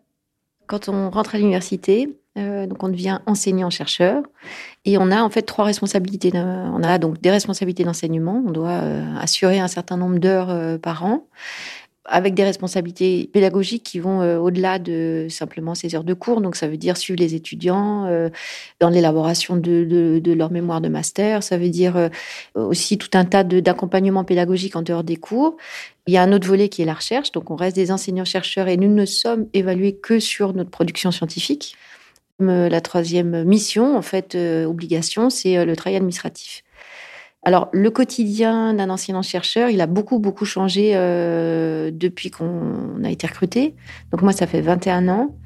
Quand 0.66 0.88
on 0.88 1.10
rentre 1.10 1.34
à 1.34 1.38
l'université, 1.38 2.18
euh, 2.38 2.66
donc 2.66 2.82
on 2.82 2.88
devient 2.88 3.20
enseignant-chercheur 3.26 4.22
et 4.84 4.98
on 4.98 5.10
a 5.10 5.22
en 5.22 5.30
fait 5.30 5.42
trois 5.42 5.64
responsabilités. 5.64 6.32
On 6.34 6.82
a 6.82 6.98
donc 6.98 7.20
des 7.20 7.30
responsabilités 7.30 7.84
d'enseignement. 7.84 8.42
On 8.44 8.50
doit 8.50 8.80
euh, 8.82 9.16
assurer 9.18 9.60
un 9.60 9.68
certain 9.68 9.96
nombre 9.96 10.18
d'heures 10.18 10.50
euh, 10.50 10.76
par 10.76 11.04
an 11.04 11.26
avec 12.08 12.34
des 12.34 12.44
responsabilités 12.44 13.28
pédagogiques 13.32 13.82
qui 13.82 13.98
vont 13.98 14.20
au-delà 14.38 14.78
de 14.78 15.26
simplement 15.30 15.74
ces 15.74 15.94
heures 15.94 16.04
de 16.04 16.14
cours. 16.14 16.40
Donc, 16.40 16.56
ça 16.56 16.68
veut 16.68 16.76
dire 16.76 16.96
suivre 16.96 17.18
les 17.18 17.34
étudiants 17.34 18.08
dans 18.80 18.88
l'élaboration 18.88 19.56
de, 19.56 20.20
leur 20.34 20.50
mémoire 20.50 20.80
de 20.80 20.88
master. 20.88 21.42
Ça 21.42 21.58
veut 21.58 21.68
dire 21.68 22.10
aussi 22.54 22.98
tout 22.98 23.10
un 23.14 23.24
tas 23.24 23.44
d'accompagnement 23.44 24.24
pédagogique 24.24 24.76
en 24.76 24.82
dehors 24.82 25.04
des 25.04 25.16
cours. 25.16 25.56
Il 26.06 26.14
y 26.14 26.16
a 26.16 26.22
un 26.22 26.32
autre 26.32 26.46
volet 26.46 26.68
qui 26.68 26.82
est 26.82 26.86
la 26.86 26.94
recherche. 26.94 27.32
Donc, 27.32 27.50
on 27.50 27.56
reste 27.56 27.76
des 27.76 27.90
enseignants-chercheurs 27.90 28.68
et 28.68 28.76
nous 28.76 28.92
ne 28.92 29.04
sommes 29.04 29.46
évalués 29.52 29.96
que 29.96 30.20
sur 30.20 30.54
notre 30.54 30.70
production 30.70 31.10
scientifique. 31.10 31.76
La 32.38 32.80
troisième 32.82 33.44
mission, 33.44 33.96
en 33.96 34.02
fait, 34.02 34.34
euh, 34.34 34.66
obligation, 34.66 35.30
c'est 35.30 35.56
euh, 35.56 35.64
le 35.64 35.74
travail 35.74 35.96
administratif. 35.96 36.62
Alors, 37.46 37.68
le 37.72 37.90
quotidien 37.90 38.74
d'un 38.74 38.90
enseignant-chercheur, 38.90 39.70
il 39.70 39.80
a 39.80 39.86
beaucoup, 39.86 40.18
beaucoup 40.18 40.44
changé 40.44 40.94
euh, 40.96 41.92
depuis 41.94 42.32
qu'on 42.32 43.04
a 43.04 43.08
été 43.08 43.24
recruté. 43.24 43.76
Donc, 44.10 44.22
moi, 44.22 44.32
ça 44.32 44.48
fait 44.48 44.60
21 44.60 45.06
ans. 45.06 45.36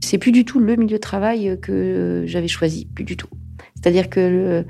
C'est 0.00 0.16
plus 0.16 0.32
du 0.32 0.46
tout 0.46 0.60
le 0.60 0.76
milieu 0.76 0.96
de 0.96 1.02
travail 1.02 1.58
que 1.60 2.24
j'avais 2.24 2.48
choisi, 2.48 2.86
plus 2.86 3.04
du 3.04 3.18
tout. 3.18 3.28
C'est-à-dire 3.74 4.08
que, 4.08 4.64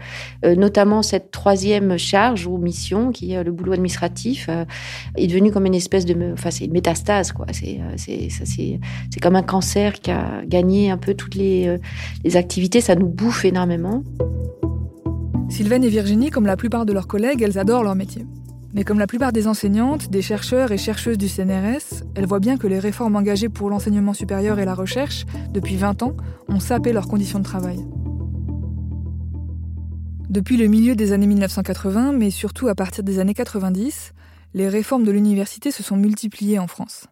euh, 0.44 0.56
notamment, 0.56 1.02
cette 1.02 1.30
troisième 1.30 1.98
charge 1.98 2.48
ou 2.48 2.58
mission, 2.58 3.12
qui 3.12 3.30
est 3.30 3.44
le 3.44 3.52
boulot 3.52 3.74
administratif, 3.74 4.46
euh, 4.48 4.64
est 5.16 5.28
devenu 5.28 5.52
comme 5.52 5.66
une 5.66 5.74
espèce 5.76 6.04
de, 6.04 6.32
enfin, 6.32 6.50
c'est 6.50 6.64
une 6.64 6.72
métastase, 6.72 7.30
quoi. 7.30 7.46
C'est, 7.52 7.78
c'est, 7.96 8.80
comme 9.22 9.36
un 9.36 9.44
cancer 9.44 9.92
qui 10.00 10.10
a 10.10 10.42
gagné 10.44 10.90
un 10.90 10.98
peu 10.98 11.14
toutes 11.14 11.36
les 11.36 11.78
activités. 12.34 12.80
Ça 12.80 12.96
nous 12.96 13.06
bouffe 13.06 13.44
énormément. 13.44 14.02
Sylvaine 15.48 15.84
et 15.84 15.88
Virginie, 15.88 16.30
comme 16.30 16.46
la 16.46 16.56
plupart 16.56 16.86
de 16.86 16.92
leurs 16.92 17.06
collègues, 17.06 17.42
elles 17.42 17.58
adorent 17.58 17.84
leur 17.84 17.94
métier. 17.94 18.26
Mais 18.74 18.84
comme 18.84 18.98
la 18.98 19.06
plupart 19.06 19.32
des 19.32 19.46
enseignantes, 19.46 20.10
des 20.10 20.20
chercheurs 20.20 20.72
et 20.72 20.76
chercheuses 20.76 21.16
du 21.16 21.28
CNRS, 21.28 22.04
elles 22.14 22.26
voient 22.26 22.40
bien 22.40 22.58
que 22.58 22.66
les 22.66 22.78
réformes 22.78 23.16
engagées 23.16 23.48
pour 23.48 23.70
l'enseignement 23.70 24.12
supérieur 24.12 24.58
et 24.58 24.64
la 24.64 24.74
recherche, 24.74 25.24
depuis 25.50 25.76
20 25.76 26.02
ans, 26.02 26.16
ont 26.48 26.60
sapé 26.60 26.92
leurs 26.92 27.08
conditions 27.08 27.38
de 27.38 27.44
travail. 27.44 27.78
Depuis 30.28 30.56
le 30.56 30.66
milieu 30.66 30.96
des 30.96 31.12
années 31.12 31.28
1980, 31.28 32.12
mais 32.12 32.30
surtout 32.30 32.68
à 32.68 32.74
partir 32.74 33.04
des 33.04 33.20
années 33.20 33.32
90, 33.32 34.12
les 34.52 34.68
réformes 34.68 35.04
de 35.04 35.12
l'université 35.12 35.70
se 35.70 35.82
sont 35.82 35.96
multipliées 35.96 36.58
en 36.58 36.66
France. 36.66 37.06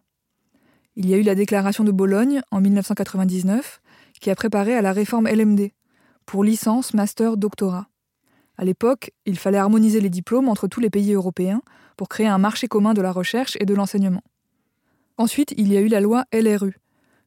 Il 0.95 1.09
y 1.09 1.13
a 1.13 1.17
eu 1.17 1.23
la 1.23 1.35
déclaration 1.35 1.83
de 1.83 1.91
Bologne 1.91 2.41
en 2.51 2.61
1999, 2.61 3.81
qui 4.21 4.29
a 4.29 4.35
préparé 4.35 4.75
à 4.75 4.81
la 4.81 4.91
réforme 4.91 5.27
LMD, 5.27 5.71
pour 6.25 6.43
licence, 6.43 6.93
master, 6.93 7.37
doctorat. 7.37 7.87
À 8.57 8.65
l'époque, 8.65 9.11
il 9.25 9.37
fallait 9.37 9.57
harmoniser 9.57 9.99
les 9.99 10.09
diplômes 10.09 10.47
entre 10.47 10.67
tous 10.67 10.79
les 10.79 10.89
pays 10.89 11.13
européens 11.13 11.61
pour 11.97 12.09
créer 12.09 12.27
un 12.27 12.37
marché 12.37 12.67
commun 12.67 12.93
de 12.93 13.01
la 13.01 13.11
recherche 13.11 13.57
et 13.59 13.65
de 13.65 13.73
l'enseignement. 13.73 14.23
Ensuite, 15.17 15.53
il 15.57 15.71
y 15.71 15.77
a 15.77 15.81
eu 15.81 15.87
la 15.87 16.01
loi 16.01 16.25
LRU, 16.33 16.79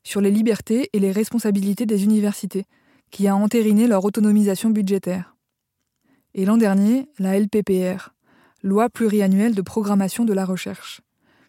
sur 0.03 0.21
les 0.21 0.31
libertés 0.31 0.91
et 0.93 0.99
les 0.99 1.13
responsabilités 1.13 1.87
des 1.87 2.05
universités, 2.05 2.65
qui 3.11 3.29
a 3.29 3.37
entériné 3.37 3.87
leur 3.87 4.05
autonomisation 4.05 4.71
budgétaire. 4.71 5.37
Et 6.35 6.45
l'an 6.45 6.57
dernier, 6.57 7.09
la 7.19 7.39
LPPR, 7.39 8.11
loi 8.63 8.91
pluriannuelle 8.91 9.55
de 9.55 9.63
programmation 9.63 10.25
de 10.25 10.33
la 10.33 10.45
recherche, 10.45 11.01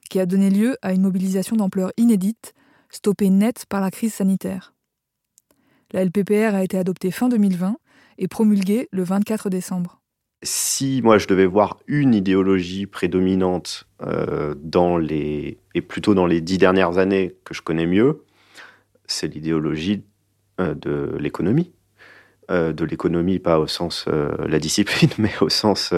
qui 0.09 0.19
a 0.19 0.25
donné 0.25 0.49
lieu 0.49 0.77
à 0.81 0.93
une 0.93 1.01
mobilisation 1.01 1.55
d'ampleur 1.55 1.91
inédite, 1.97 2.53
stoppée 2.89 3.29
net 3.29 3.65
par 3.67 3.81
la 3.81 3.91
crise 3.91 4.13
sanitaire. 4.13 4.73
La 5.91 6.03
LPPR 6.03 6.55
a 6.55 6.63
été 6.63 6.77
adoptée 6.77 7.11
fin 7.11 7.29
2020 7.29 7.77
et 8.19 8.27
promulguée 8.27 8.87
le 8.91 9.03
24 9.03 9.49
décembre. 9.49 9.99
Si 10.43 11.01
moi 11.03 11.17
je 11.17 11.27
devais 11.27 11.45
voir 11.45 11.79
une 11.87 12.13
idéologie 12.13 12.85
prédominante 12.85 13.87
euh, 14.01 14.55
dans 14.61 14.97
les 14.97 15.57
et 15.73 15.81
plutôt 15.81 16.13
dans 16.13 16.27
les 16.27 16.39
dix 16.39 16.57
dernières 16.57 16.97
années 16.97 17.35
que 17.43 17.53
je 17.53 17.61
connais 17.61 17.85
mieux, 17.85 18.23
c'est 19.05 19.27
l'idéologie 19.27 20.03
euh, 20.61 20.75
de 20.75 21.17
l'économie. 21.19 21.73
Euh, 22.51 22.73
de 22.73 22.83
l'économie, 22.85 23.39
pas 23.39 23.59
au 23.59 23.67
sens 23.67 24.05
la 24.07 24.59
discipline, 24.59 25.11
mais 25.17 25.31
au 25.41 25.49
sens 25.49 25.93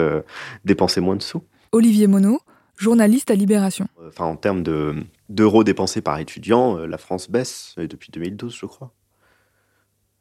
dépenser 0.64 1.00
moins 1.00 1.16
de 1.16 1.22
sous. 1.22 1.42
Olivier 1.70 2.06
Monod, 2.06 2.38
journaliste 2.76 3.30
à 3.30 3.34
Libération. 3.34 3.86
Enfin, 4.06 4.26
en 4.26 4.36
termes 4.36 4.62
d'euros 5.28 5.64
dépensés 5.64 6.02
par 6.02 6.18
étudiant, 6.18 6.76
la 6.78 6.98
France 6.98 7.30
baisse 7.30 7.74
depuis 7.78 8.10
2012, 8.10 8.54
je 8.54 8.66
crois. 8.66 8.92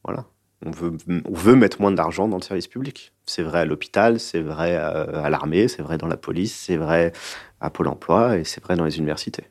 Voilà. 0.05 0.25
On 0.65 0.71
veut, 0.71 1.55
mettre 1.55 1.81
moins 1.81 1.91
d'argent 1.91 2.27
dans 2.27 2.37
le 2.37 2.43
service 2.43 2.67
public. 2.67 3.13
C'est 3.25 3.41
vrai 3.41 3.61
à 3.61 3.65
l'hôpital, 3.65 4.19
c'est 4.19 4.41
vrai 4.41 4.75
à, 4.75 5.29
l'armée, 5.29 5.67
c'est 5.67 5.81
vrai 5.81 5.97
dans 5.97 6.07
la 6.07 6.17
police, 6.17 6.55
c'est 6.55 6.77
vrai 6.77 7.13
à 7.59 7.69
Pôle 7.71 7.87
emploi 7.87 8.37
et 8.37 8.43
c'est 8.43 8.63
vrai 8.63 8.75
dans 8.75 8.85
les 8.85 8.97
universités. 8.99 9.45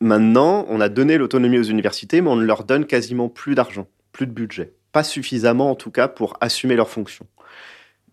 Maintenant, 0.00 0.66
on 0.68 0.80
a 0.80 0.88
donné 0.88 1.18
l'autonomie 1.18 1.58
aux 1.58 1.64
universités, 1.64 2.20
mais 2.20 2.30
on 2.30 2.36
ne 2.36 2.44
leur 2.44 2.64
donne 2.64 2.84
quasiment 2.84 3.28
plus 3.28 3.54
d'argent, 3.54 3.86
plus 4.12 4.26
de 4.26 4.32
budget 4.32 4.74
pas 4.92 5.04
suffisamment 5.04 5.70
en 5.70 5.74
tout 5.74 5.90
cas 5.90 6.08
pour 6.08 6.36
assumer 6.40 6.76
leurs 6.76 6.88
fonctions 6.88 7.26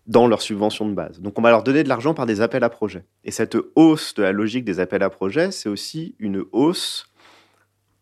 dans 0.06 0.28
leurs 0.28 0.42
subventions 0.42 0.88
de 0.88 0.94
base. 0.94 1.20
Donc 1.20 1.36
on 1.36 1.42
va 1.42 1.50
leur 1.50 1.64
donner 1.64 1.82
de 1.82 1.88
l'argent 1.88 2.14
par 2.14 2.26
des 2.26 2.40
appels 2.40 2.62
à 2.62 2.68
projets. 2.68 3.04
Et 3.24 3.32
cette 3.32 3.56
hausse 3.74 4.14
de 4.14 4.22
la 4.22 4.30
logique 4.30 4.64
des 4.64 4.78
appels 4.78 5.02
à 5.02 5.10
projets, 5.10 5.50
c'est 5.50 5.68
aussi 5.68 6.14
une 6.20 6.44
hausse 6.52 7.06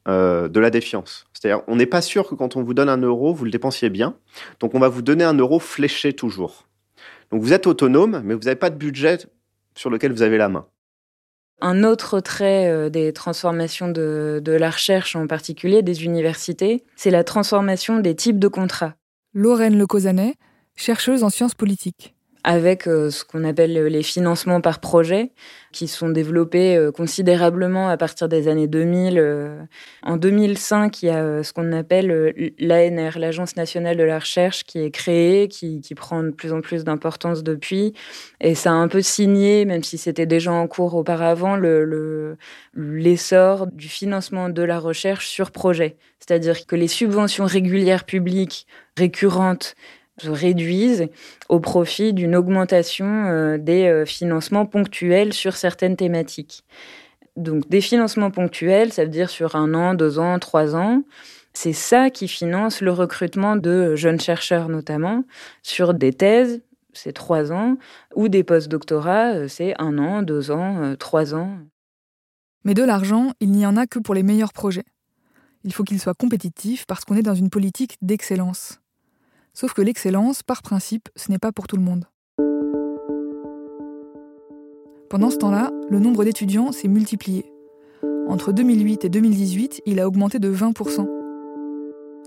euh, 0.09 0.49
de 0.49 0.61
la 0.61 0.71
défiance. 0.71 1.25
C'est-à-dire, 1.33 1.63
on 1.67 1.77
n'est 1.77 1.87
pas 1.87 2.03
sûr 2.03 2.29
que 2.29 2.35
quand 2.35 2.57
on 2.57 2.63
vous 2.63 2.75
donne 2.75 2.89
un 2.89 3.01
euro, 3.01 3.33
vous 3.33 3.45
le 3.45 3.51
dépensiez 3.51 3.91
bien. 3.91 4.17
Donc, 4.61 4.75
on 4.75 4.79
va 4.79 4.89
vous 4.89 5.03
donner 5.03 5.25
un 5.25 5.35
euro 5.35 5.59
fléché 5.59 6.13
toujours. 6.13 6.67
Donc, 7.31 7.43
vous 7.43 7.53
êtes 7.53 7.67
autonome, 7.67 8.23
mais 8.25 8.35
vous 8.35 8.43
n'avez 8.43 8.57
pas 8.57 8.71
de 8.71 8.77
budget 8.77 9.19
sur 9.75 9.91
lequel 9.91 10.13
vous 10.13 10.23
avez 10.23 10.39
la 10.39 10.49
main. 10.49 10.67
Un 11.61 11.85
autre 11.85 12.21
trait 12.21 12.69
euh, 12.69 12.91
des 12.91 13.13
transformations 13.13 13.89
de, 13.89 14.41
de 14.45 14.53
la 14.53 14.71
recherche, 14.71 15.17
en 15.17 15.27
particulier 15.27 15.83
des 15.83 16.05
universités, 16.05 16.85
c'est 16.97 17.11
la 17.11 17.25
transformation 17.25 18.01
des 18.01 18.15
types 18.15 18.39
de 18.39 18.49
contrats. 18.49 18.95
Lorraine 19.33 19.79
Lecausanet, 19.79 20.35
chercheuse 20.77 21.25
en 21.25 21.31
sciences 21.31 21.55
politiques 21.55 22.14
avec 22.45 22.87
euh, 22.87 23.11
ce 23.11 23.25
qu'on 23.25 23.43
appelle 23.43 23.73
les 23.73 24.03
financements 24.03 24.61
par 24.61 24.79
projet, 24.79 25.33
qui 25.73 25.89
sont 25.89 26.11
développés 26.11 26.77
euh, 26.77 26.93
considérablement 26.93 27.89
à 27.89 27.97
partir 27.97 28.29
des 28.29 28.49
années 28.49 28.69
2000. 28.69 29.19
Euh. 29.19 29.63
En 30.03 30.19
2005, 30.19 31.03
il 31.03 31.07
y 31.07 31.11
a 31.11 31.43
ce 31.43 31.53
qu'on 31.55 31.73
appelle 31.73 32.53
l'ANR, 32.59 33.19
l'Agence 33.19 33.57
nationale 33.57 33.97
de 33.97 34.03
la 34.03 34.19
recherche, 34.19 34.65
qui 34.65 34.79
est 34.79 34.91
créée, 34.91 35.49
qui, 35.49 35.81
prend 35.97 36.23
de 36.23 36.31
plus 36.31 36.53
en 36.53 36.61
plus 36.61 36.85
d'importance 36.85 37.43
depuis. 37.43 37.95
Et 38.41 38.55
ça 38.55 38.71
a 38.71 38.75
un 38.75 38.89
peu 38.89 39.01
signé, 39.01 39.65
même 39.65 39.83
si 39.83 39.97
c'était 39.97 40.27
déjà 40.27 40.53
en 40.53 40.67
cours 40.67 40.95
auparavant, 40.95 41.57
l'essor 42.75 43.65
le, 43.65 43.71
du 43.73 43.89
financement 43.89 44.51
de 44.51 44.63
la 44.63 44.79
recherche 44.79 45.29
sur 45.29 45.51
projet. 45.51 45.97
C'est-à-dire 46.21 46.67
que 46.67 46.77
les 46.77 46.89
subventions 46.89 47.47
régulières 47.47 48.05
publiques 48.05 48.67
récurrentes 48.97 49.77
se 50.19 50.31
réduisent 50.31 51.09
au 51.49 51.61
profit 51.61 52.13
d'une 52.13 52.37
augmentation 52.37 53.27
euh, 53.27 53.59
des 53.59 53.87
euh, 53.87 54.05
financements 54.05 54.67
ponctuels 54.67 55.33
sur 55.33 55.57
certaines 55.57 55.97
thématiques. 55.97 56.65
Donc 57.37 57.69
des 57.69 57.81
financements 57.81 58.31
ponctuels, 58.31 58.93
ça 58.93 59.05
veut 59.05 59.11
dire 59.11 59.29
sur 59.29 59.57
un 59.57 59.75
an, 59.75 59.95
deux 59.95 60.19
ans, 60.19 60.39
trois 60.39 60.77
ans. 60.77 61.03
C'est 61.53 61.73
ça 61.73 62.11
qui 62.11 62.29
finance 62.29 62.81
le 62.81 62.93
recrutement 62.93 63.57
de 63.57 63.97
jeunes 63.97 64.21
chercheurs 64.21 64.69
notamment 64.69 65.25
sur 65.63 65.95
des 65.95 66.13
thèses, 66.13 66.63
c'est 66.93 67.13
trois 67.13 67.53
ans, 67.53 67.77
ou 68.15 68.29
des 68.29 68.45
post-doctorats, 68.45 69.35
euh, 69.35 69.49
c'est 69.49 69.75
un 69.81 69.99
an, 69.99 70.23
deux 70.23 70.53
ans, 70.53 70.95
trois 70.97 71.35
ans. 71.35 71.59
Mais 72.65 72.75
de 72.75 72.85
l'argent, 72.85 73.33
il 73.41 73.51
n'y 73.51 73.67
en 73.67 73.77
a 73.77 73.87
que 73.87 73.99
pour 73.99 74.15
les 74.15 74.23
meilleurs 74.23 74.53
projets. 74.53 74.85
Il 75.65 75.73
faut 75.73 75.83
qu'ils 75.83 76.01
soient 76.01 76.15
compétitifs 76.15 76.87
parce 76.87 77.05
qu'on 77.05 77.17
est 77.17 77.23
dans 77.23 77.35
une 77.35 77.51
politique 77.51 77.97
d'excellence. 78.01 78.81
Sauf 79.55 79.73
que 79.73 79.83
l'excellence, 79.83 80.43
par 80.43 80.63
principe, 80.63 81.09
ce 81.15 81.31
n'est 81.31 81.39
pas 81.39 81.53
pour 81.53 81.69
tout 81.69 81.77
le 81.77 81.83
monde. 81.83 82.07
Pendant 85.09 85.31
ce 85.31 85.37
temps-là, 85.37 85.71
le 85.89 86.01
nombre 86.01 86.25
d'étudiants 86.25 86.73
s'est 86.73 86.89
multiplié. 86.89 87.45
Entre 88.27 88.51
2008 88.51 89.05
et 89.05 89.09
2018, 89.09 89.83
il 89.87 90.01
a 90.01 90.09
augmenté 90.09 90.41
de 90.41 90.53
20%. 90.53 91.09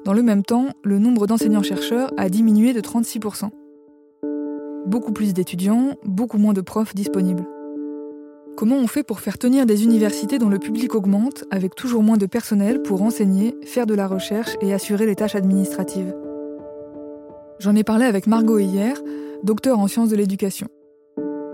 Dans 0.06 0.14
le 0.14 0.24
même 0.24 0.44
temps, 0.44 0.68
le 0.86 1.00
nombre 1.00 1.28
d'enseignants-chercheurs 1.28 2.14
a 2.16 2.30
diminué 2.30 2.72
de 2.72 2.80
36%. 2.80 3.50
Beaucoup 4.86 5.12
plus 5.12 5.34
d'étudiants, 5.34 5.96
beaucoup 6.06 6.38
moins 6.38 6.54
de 6.54 6.62
profs 6.62 6.96
disponibles. 6.96 7.46
Comment 8.56 8.78
on 8.78 8.88
fait 8.88 9.04
pour 9.04 9.20
faire 9.20 9.38
tenir 9.38 9.66
des 9.66 9.84
universités 9.84 10.40
dont 10.40 10.48
le 10.48 10.60
public 10.60 10.96
augmente 10.96 11.44
avec 11.52 11.76
toujours 11.76 12.04
moins 12.04 12.18
de 12.18 12.26
personnel 12.26 12.82
pour 12.82 13.02
enseigner, 13.02 13.54
faire 13.66 13.86
de 13.86 13.96
la 13.96 14.08
recherche 14.08 14.56
et 14.62 14.74
assurer 14.74 15.06
les 15.06 15.16
tâches 15.16 15.36
administratives? 15.36 16.16
J'en 17.60 17.76
ai 17.76 17.84
parlé 17.84 18.06
avec 18.06 18.28
Margot 18.28 18.60
hier, 18.60 19.02
docteur 19.44 19.80
en 19.80 19.88
sciences 19.88 20.10
de 20.10 20.16
l'éducation. 20.16 20.68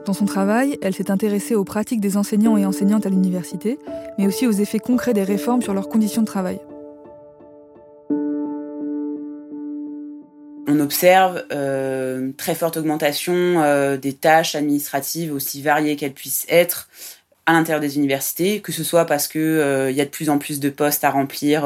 Dans 0.05 0.12
son 0.12 0.25
travail, 0.25 0.77
elle 0.81 0.93
s'est 0.93 1.10
intéressée 1.10 1.55
aux 1.55 1.63
pratiques 1.63 2.01
des 2.01 2.17
enseignants 2.17 2.57
et 2.57 2.65
enseignantes 2.65 3.05
à 3.05 3.10
l'université, 3.10 3.79
mais 4.17 4.27
aussi 4.27 4.45
aux 4.45 4.51
effets 4.51 4.79
concrets 4.79 5.13
des 5.13 5.24
réformes 5.24 5.62
sur 5.62 5.74
leurs 5.74 5.88
conditions 5.88 6.22
de 6.22 6.27
travail. 6.27 6.60
On 10.67 10.79
observe 10.81 11.45
euh, 11.53 12.31
très 12.36 12.55
forte 12.55 12.75
augmentation 12.75 13.62
euh, 13.63 13.95
des 13.95 14.13
tâches 14.13 14.56
administratives, 14.56 15.34
aussi 15.34 15.62
variées 15.62 15.95
qu'elles 15.95 16.13
puissent 16.13 16.45
être, 16.49 16.89
à 17.45 17.54
l'intérieur 17.54 17.80
des 17.80 17.95
universités, 17.95 18.60
que 18.60 18.73
ce 18.73 18.84
soit 18.84 19.06
parce 19.06 19.30
qu'il 19.30 19.39
euh, 19.39 19.89
y 19.91 20.01
a 20.01 20.06
de 20.06 20.10
plus 20.10 20.30
en 20.30 20.38
plus 20.38 20.60
de 20.60 20.69
postes 20.69 21.06
à 21.06 21.12
remplir 21.12 21.65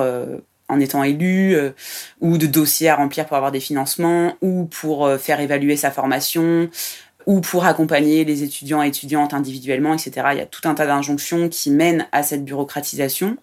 en 0.70 0.80
étant 0.80 1.04
élu, 1.04 1.56
euh, 1.56 1.72
ou 2.20 2.38
de 2.38 2.48
dossiers 2.48 2.90
à 2.90 2.96
remplir 2.96 3.26
pour 3.26 3.38
avoir 3.38 3.52
des 3.52 3.60
financements, 3.60 4.36
ou 4.42 4.66
pour 4.66 5.06
euh, 5.06 5.18
faire 5.18 5.40
évaluer 5.40 5.78
sa 5.78 5.92
formation, 5.92 6.70
ou 7.26 7.42
pour 7.42 7.66
accompagner 7.66 8.26
les 8.26 8.44
étudiants 8.44 8.84
et 8.84 8.88
étudiantes 8.88 9.34
individuellement, 9.34 9.94
etc. 9.94 10.28
Il 10.32 10.38
y 10.38 10.42
a 10.42 10.46
tout 10.46 10.68
un 10.68 10.74
tas 10.74 10.86
d'injonctions 10.86 11.50
qui 11.50 11.72
mènent 11.72 12.08
à 12.12 12.24
cette 12.24 12.44
bureaucratisation, 12.44 13.38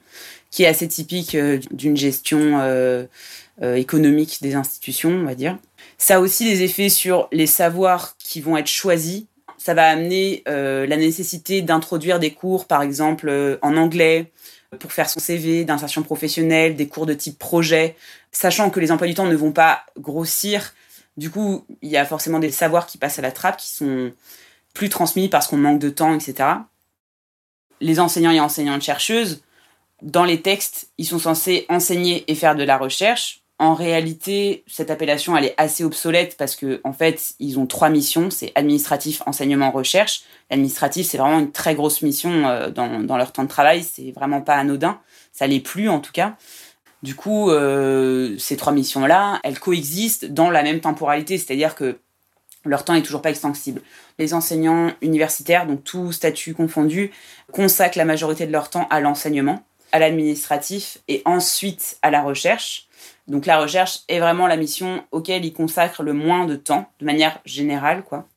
qui 0.50 0.62
est 0.62 0.66
assez 0.66 0.88
typique 0.88 1.34
euh, 1.34 1.58
d'une 1.70 1.96
gestion 1.96 2.60
économique 3.62 4.38
des 4.42 4.56
institutions, 4.56 5.10
on 5.10 5.22
va 5.22 5.36
dire. 5.36 5.58
Ça 5.96 6.16
a 6.16 6.18
aussi 6.18 6.44
des 6.44 6.62
effets 6.62 6.88
sur 6.88 7.28
les 7.30 7.46
savoirs 7.46 8.16
qui 8.18 8.40
vont 8.40 8.56
être 8.56 8.66
choisis. 8.66 9.26
Ça 9.64 9.72
va 9.72 9.88
amener 9.88 10.42
la 10.44 10.96
nécessité 10.98 11.62
d'introduire 11.62 12.18
des 12.18 12.34
cours, 12.34 12.66
par 12.66 12.82
exemple, 12.82 13.58
en 13.62 13.78
anglais, 13.78 14.30
pour 14.78 14.92
faire 14.92 15.08
son 15.08 15.20
CV 15.20 15.64
d'insertion 15.64 16.02
professionnelle, 16.02 16.76
des 16.76 16.86
cours 16.86 17.06
de 17.06 17.14
type 17.14 17.38
projet, 17.38 17.96
sachant 18.30 18.68
que 18.68 18.78
les 18.78 18.92
emplois 18.92 19.06
du 19.06 19.14
temps 19.14 19.24
ne 19.24 19.34
vont 19.34 19.52
pas 19.52 19.86
grossir. 19.98 20.74
Du 21.16 21.30
coup, 21.30 21.64
il 21.80 21.88
y 21.88 21.96
a 21.96 22.04
forcément 22.04 22.40
des 22.40 22.50
savoirs 22.50 22.86
qui 22.86 22.98
passent 22.98 23.18
à 23.18 23.22
la 23.22 23.32
trappe, 23.32 23.56
qui 23.56 23.68
sont 23.68 24.12
plus 24.74 24.90
transmis 24.90 25.30
parce 25.30 25.46
qu'on 25.46 25.56
manque 25.56 25.78
de 25.78 25.88
temps, 25.88 26.14
etc. 26.14 26.46
Les 27.80 28.00
enseignants 28.00 28.32
et 28.32 28.40
enseignantes 28.40 28.82
chercheuses, 28.82 29.40
dans 30.02 30.24
les 30.24 30.42
textes, 30.42 30.88
ils 30.98 31.06
sont 31.06 31.18
censés 31.18 31.64
enseigner 31.70 32.30
et 32.30 32.34
faire 32.34 32.54
de 32.54 32.64
la 32.64 32.76
recherche. 32.76 33.43
En 33.60 33.74
réalité, 33.74 34.64
cette 34.66 34.90
appellation, 34.90 35.36
elle 35.36 35.44
est 35.44 35.54
assez 35.58 35.84
obsolète 35.84 36.36
parce 36.36 36.56
que, 36.56 36.80
en 36.82 36.92
fait, 36.92 37.34
ils 37.38 37.58
ont 37.60 37.66
trois 37.66 37.88
missions. 37.88 38.28
C'est 38.30 38.50
administratif, 38.56 39.22
enseignement, 39.26 39.70
recherche. 39.70 40.22
L'administratif, 40.50 41.06
c'est 41.06 41.18
vraiment 41.18 41.38
une 41.38 41.52
très 41.52 41.76
grosse 41.76 42.02
mission 42.02 42.48
euh, 42.48 42.70
dans, 42.70 43.16
leur 43.16 43.32
temps 43.32 43.44
de 43.44 43.48
travail. 43.48 43.84
C'est 43.84 44.10
vraiment 44.10 44.40
pas 44.40 44.56
anodin. 44.56 44.98
Ça 45.32 45.46
l'est 45.46 45.60
plus, 45.60 45.88
en 45.88 46.00
tout 46.00 46.10
cas. 46.10 46.36
Du 47.04 47.14
coup, 47.14 47.50
euh, 47.50 48.36
ces 48.38 48.56
trois 48.56 48.72
missions-là, 48.72 49.38
elles 49.44 49.60
coexistent 49.60 50.24
dans 50.24 50.50
la 50.50 50.64
même 50.64 50.80
temporalité. 50.80 51.38
C'est-à-dire 51.38 51.76
que 51.76 51.98
leur 52.64 52.84
temps 52.84 52.94
est 52.94 53.02
toujours 53.02 53.22
pas 53.22 53.30
extensible. 53.30 53.82
Les 54.18 54.34
enseignants 54.34 54.90
universitaires, 55.00 55.66
donc 55.66 55.84
tout 55.84 56.10
statut 56.10 56.54
confondu, 56.54 57.12
consacrent 57.52 57.98
la 57.98 58.04
majorité 58.04 58.46
de 58.46 58.52
leur 58.52 58.70
temps 58.70 58.88
à 58.90 59.00
l'enseignement, 59.00 59.62
à 59.92 60.00
l'administratif 60.00 60.98
et 61.06 61.22
ensuite 61.24 61.98
à 62.02 62.10
la 62.10 62.22
recherche. 62.22 62.88
Donc 63.26 63.46
la 63.46 63.60
recherche 63.60 64.00
est 64.08 64.20
vraiment 64.20 64.46
la 64.46 64.56
mission 64.56 65.02
auquel 65.10 65.44
ils 65.44 65.52
consacrent 65.52 66.02
le 66.02 66.12
moins 66.12 66.46
de 66.46 66.56
temps, 66.56 66.86
de 67.00 67.06
manière 67.06 67.40
générale, 67.44 68.04
quoi. 68.04 68.28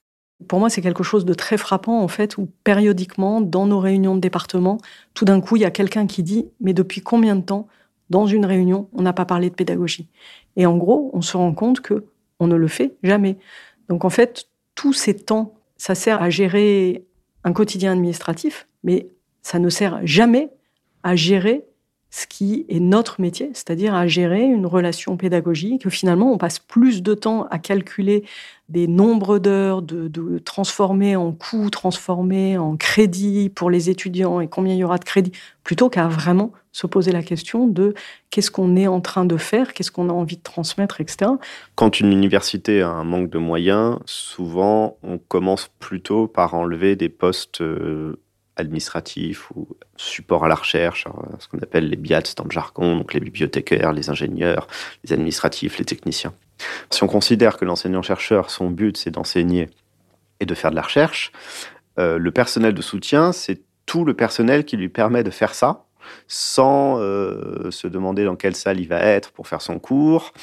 Pour 0.48 0.60
moi, 0.60 0.70
c'est 0.70 0.82
quelque 0.82 1.04
chose 1.04 1.26
de 1.26 1.34
très 1.34 1.58
frappant, 1.58 2.00
en 2.00 2.08
fait, 2.08 2.38
où 2.38 2.48
périodiquement, 2.64 3.42
dans 3.42 3.66
nos 3.66 3.80
réunions 3.80 4.16
de 4.16 4.22
département, 4.22 4.78
tout 5.16 5.26
d'un 5.26 5.42
coup, 5.42 5.56
il 5.56 5.64
y 5.64 5.66
a 5.66 5.72
quelqu'un 5.72 6.06
qui 6.06 6.22
dit 6.22 6.48
Mais 6.62 6.74
depuis 6.74 7.02
combien 7.02 7.36
de 7.36 7.42
temps, 7.42 7.68
dans 8.12 8.28
une 8.28 8.46
réunion, 8.46 8.88
on 8.94 9.02
n'a 9.02 9.14
pas 9.14 9.26
parlé 9.26 9.50
de 9.50 9.56
pédagogie? 9.56 10.08
Et 10.56 10.66
en 10.66 10.78
gros, 10.78 11.10
on 11.14 11.22
se 11.22 11.36
rend 11.36 11.54
compte 11.54 11.82
que 11.82 12.06
on 12.40 12.46
ne 12.46 12.56
le 12.56 12.68
fait 12.68 12.96
jamais. 13.02 13.38
Donc, 13.90 14.06
en 14.06 14.12
fait, 14.12 14.48
tous 14.76 14.94
ces 14.94 15.16
temps, 15.16 15.56
ça 15.76 15.96
sert 15.96 16.22
à 16.22 16.30
gérer 16.30 17.04
un 17.44 17.52
quotidien 17.52 17.94
administratif, 17.94 18.68
mais 18.84 19.10
ça 19.42 19.58
ne 19.58 19.70
sert 19.70 20.06
jamais 20.06 20.52
à 21.02 21.16
gérer 21.16 21.66
ce 22.10 22.26
qui 22.26 22.66
est 22.70 22.80
notre 22.80 23.20
métier, 23.20 23.50
c'est-à-dire 23.54 23.94
à 23.94 24.08
gérer 24.08 24.42
une 24.42 24.66
relation 24.66 25.18
pédagogique, 25.18 25.84
que 25.84 25.90
finalement 25.90 26.32
on 26.32 26.38
passe 26.38 26.60
plus 26.60 27.04
de 27.04 27.14
temps 27.14 27.48
à 27.52 27.60
calculer 27.60 28.24
des 28.70 28.88
nombres 28.88 29.40
d'heures, 29.40 29.82
de, 29.82 30.40
transformer 30.40 31.16
en 31.16 31.32
coûts, 31.32 31.70
transformer 31.70 32.58
en 32.58 32.76
crédit 32.76 33.50
pour 33.50 33.70
les 33.70 33.90
étudiants 33.90 34.42
et 34.42 34.48
combien 34.48 34.74
il 34.74 34.80
y 34.80 34.84
aura 34.84 34.98
de 34.98 35.04
crédit, 35.04 35.32
plutôt 35.64 35.90
qu'à 35.90 36.08
vraiment 36.08 36.52
se 36.72 36.88
poser 36.88 37.12
la 37.12 37.24
question 37.24 37.68
de 37.68 37.94
qu'est-ce 38.30 38.52
qu'on 38.52 38.76
est 38.76 38.88
en 38.88 39.02
train 39.02 39.26
de 39.26 39.38
faire, 39.38 39.74
qu'est-ce 39.74 39.92
qu'on 39.92 40.10
a 40.10 40.14
envie 40.14 40.38
de 40.38 40.44
transmettre, 40.44 41.02
etc. 41.02 41.32
Quand 41.76 42.00
une 42.00 42.12
université 42.12 42.82
a 42.82 42.90
un 42.90 43.04
manque 43.04 43.30
de 43.30 43.38
moyens, 43.38 43.98
souvent 44.06 44.98
on 45.02 45.18
commence 45.18 45.70
plutôt 45.80 46.28
par 46.28 46.54
enlever 46.54 46.96
des 46.96 47.10
postes 47.10 47.62
euh, 48.58 48.62
administratif 48.62 49.52
ou 49.52 49.68
support 49.96 50.46
à 50.46 50.48
la 50.48 50.56
recherche, 50.56 51.06
ce 51.40 51.48
qu'on 51.48 51.60
appelle 51.60 51.90
les 51.90 51.96
BIATS 51.96 52.36
dans 52.36 52.44
le 52.44 52.52
jargon, 52.52 52.98
donc 52.98 53.14
les 53.14 53.20
bibliothécaires, 53.20 53.94
les 53.94 54.10
ingénieurs, 54.10 54.68
les 55.04 55.14
administratifs, 55.14 55.78
les 55.78 55.86
techniciens. 55.86 56.34
Si 56.90 57.04
on 57.04 57.08
considère 57.08 57.58
que 57.58 57.66
l'enseignant-chercheur, 57.66 58.50
son 58.50 58.70
but, 58.70 58.98
c'est 58.98 59.12
d'enseigner 59.12 59.70
et 60.40 60.46
de 60.46 60.54
faire 60.54 60.72
de 60.72 60.76
la 60.76 60.82
recherche, 60.82 61.32
euh, 62.00 62.18
le 62.18 62.32
personnel 62.32 62.74
de 62.74 62.82
soutien, 62.82 63.32
c'est 63.32 63.62
tout 63.86 64.06
le 64.06 64.14
personnel 64.14 64.66
qui 64.66 64.78
lui 64.78 64.90
permet 64.90 65.24
de 65.24 65.32
faire 65.32 65.54
ça, 65.54 65.86
sans 66.28 67.00
euh, 67.00 67.72
se 67.72 67.88
demander 67.88 68.26
dans 68.26 68.36
quelle 68.36 68.56
salle 68.56 68.80
il 68.80 68.88
va 68.88 69.00
être 69.00 69.32
pour 69.32 69.48
faire 69.48 69.62
son 69.62 69.80
cours, 69.80 70.34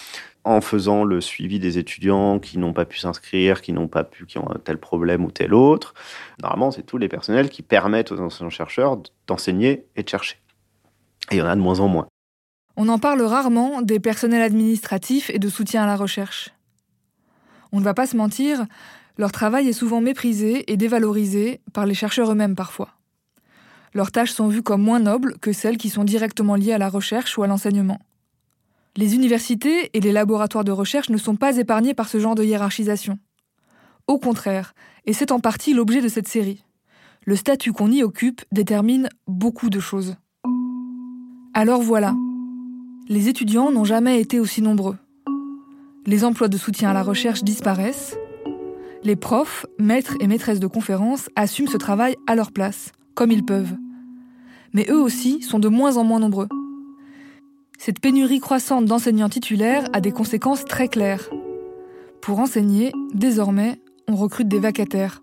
en 0.44 0.60
faisant 0.60 1.04
le 1.04 1.20
suivi 1.20 1.58
des 1.58 1.78
étudiants 1.78 2.38
qui 2.38 2.58
n'ont 2.58 2.72
pas 2.72 2.84
pu 2.84 2.98
s'inscrire, 2.98 3.62
qui 3.62 3.72
n'ont 3.72 3.88
pas 3.88 4.04
pu, 4.04 4.26
qui 4.26 4.38
ont 4.38 4.48
tel 4.64 4.78
problème 4.78 5.24
ou 5.24 5.30
tel 5.30 5.54
autre. 5.54 5.94
Normalement, 6.42 6.70
c'est 6.70 6.82
tous 6.82 6.98
les 6.98 7.08
personnels 7.08 7.48
qui 7.48 7.62
permettent 7.62 8.12
aux 8.12 8.20
enseignants-chercheurs 8.20 8.98
d'enseigner 9.26 9.86
et 9.96 10.02
de 10.02 10.08
chercher. 10.08 10.36
Et 11.30 11.36
il 11.36 11.38
y 11.38 11.42
en 11.42 11.46
a 11.46 11.56
de 11.56 11.60
moins 11.60 11.80
en 11.80 11.88
moins. 11.88 12.06
On 12.76 12.88
en 12.88 12.98
parle 12.98 13.22
rarement 13.22 13.82
des 13.82 14.00
personnels 14.00 14.42
administratifs 14.42 15.30
et 15.30 15.38
de 15.38 15.48
soutien 15.48 15.84
à 15.84 15.86
la 15.86 15.96
recherche. 15.96 16.50
On 17.72 17.78
ne 17.78 17.84
va 17.84 17.94
pas 17.94 18.06
se 18.06 18.16
mentir, 18.16 18.66
leur 19.16 19.32
travail 19.32 19.68
est 19.68 19.72
souvent 19.72 20.00
méprisé 20.00 20.70
et 20.70 20.76
dévalorisé 20.76 21.60
par 21.72 21.86
les 21.86 21.94
chercheurs 21.94 22.30
eux-mêmes 22.32 22.56
parfois. 22.56 22.90
Leurs 23.94 24.10
tâches 24.10 24.32
sont 24.32 24.48
vues 24.48 24.62
comme 24.62 24.82
moins 24.82 24.98
nobles 24.98 25.38
que 25.38 25.52
celles 25.52 25.76
qui 25.76 25.88
sont 25.88 26.02
directement 26.02 26.56
liées 26.56 26.72
à 26.72 26.78
la 26.78 26.88
recherche 26.88 27.38
ou 27.38 27.44
à 27.44 27.46
l'enseignement. 27.46 28.00
Les 28.96 29.16
universités 29.16 29.90
et 29.92 30.00
les 30.00 30.12
laboratoires 30.12 30.62
de 30.62 30.70
recherche 30.70 31.10
ne 31.10 31.16
sont 31.16 31.34
pas 31.34 31.56
épargnés 31.56 31.94
par 31.94 32.08
ce 32.08 32.20
genre 32.20 32.36
de 32.36 32.44
hiérarchisation. 32.44 33.18
Au 34.06 34.18
contraire, 34.18 34.72
et 35.04 35.12
c'est 35.12 35.32
en 35.32 35.40
partie 35.40 35.74
l'objet 35.74 36.00
de 36.00 36.08
cette 36.08 36.28
série. 36.28 36.64
Le 37.24 37.34
statut 37.34 37.72
qu'on 37.72 37.90
y 37.90 38.04
occupe 38.04 38.42
détermine 38.52 39.08
beaucoup 39.26 39.68
de 39.68 39.80
choses. 39.80 40.14
Alors 41.54 41.82
voilà, 41.82 42.14
les 43.08 43.28
étudiants 43.28 43.72
n'ont 43.72 43.84
jamais 43.84 44.20
été 44.20 44.38
aussi 44.38 44.62
nombreux. 44.62 44.96
Les 46.06 46.24
emplois 46.24 46.48
de 46.48 46.56
soutien 46.56 46.90
à 46.90 46.94
la 46.94 47.02
recherche 47.02 47.42
disparaissent. 47.42 48.16
Les 49.02 49.16
profs, 49.16 49.66
maîtres 49.78 50.16
et 50.20 50.28
maîtresses 50.28 50.60
de 50.60 50.66
conférences 50.68 51.28
assument 51.34 51.68
ce 51.68 51.78
travail 51.78 52.14
à 52.28 52.36
leur 52.36 52.52
place, 52.52 52.92
comme 53.14 53.32
ils 53.32 53.44
peuvent. 53.44 53.76
Mais 54.72 54.86
eux 54.88 55.00
aussi 55.00 55.42
sont 55.42 55.58
de 55.58 55.68
moins 55.68 55.96
en 55.96 56.04
moins 56.04 56.20
nombreux. 56.20 56.48
Cette 57.78 58.00
pénurie 58.00 58.40
croissante 58.40 58.86
d'enseignants 58.86 59.28
titulaires 59.28 59.84
a 59.92 60.00
des 60.00 60.12
conséquences 60.12 60.64
très 60.64 60.88
claires. 60.88 61.28
Pour 62.22 62.38
enseigner, 62.38 62.92
désormais, 63.12 63.80
on 64.08 64.16
recrute 64.16 64.48
des 64.48 64.58
vacataires, 64.58 65.22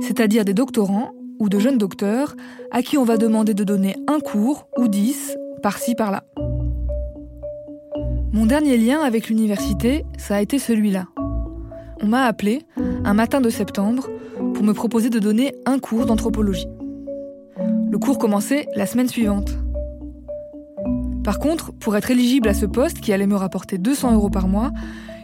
c'est-à-dire 0.00 0.44
des 0.44 0.54
doctorants 0.54 1.12
ou 1.38 1.48
de 1.48 1.58
jeunes 1.58 1.78
docteurs 1.78 2.34
à 2.70 2.82
qui 2.82 2.98
on 2.98 3.04
va 3.04 3.16
demander 3.16 3.54
de 3.54 3.64
donner 3.64 3.96
un 4.08 4.18
cours 4.18 4.66
ou 4.76 4.88
dix 4.88 5.36
par-ci 5.62 5.94
par-là. 5.94 6.24
Mon 8.32 8.46
dernier 8.46 8.76
lien 8.76 9.00
avec 9.00 9.28
l'université, 9.28 10.04
ça 10.16 10.36
a 10.36 10.40
été 10.40 10.58
celui-là. 10.58 11.06
On 12.00 12.06
m'a 12.06 12.24
appelé, 12.24 12.62
un 13.04 13.14
matin 13.14 13.40
de 13.40 13.50
septembre, 13.50 14.08
pour 14.54 14.64
me 14.64 14.72
proposer 14.72 15.10
de 15.10 15.18
donner 15.18 15.54
un 15.66 15.78
cours 15.78 16.06
d'anthropologie. 16.06 16.66
Le 17.90 17.98
cours 17.98 18.18
commençait 18.18 18.66
la 18.74 18.86
semaine 18.86 19.08
suivante. 19.08 19.52
Par 21.24 21.38
contre, 21.38 21.72
pour 21.72 21.96
être 21.96 22.10
éligible 22.10 22.48
à 22.48 22.54
ce 22.54 22.66
poste 22.66 23.00
qui 23.00 23.12
allait 23.12 23.28
me 23.28 23.36
rapporter 23.36 23.78
200 23.78 24.14
euros 24.14 24.30
par 24.30 24.48
mois, 24.48 24.72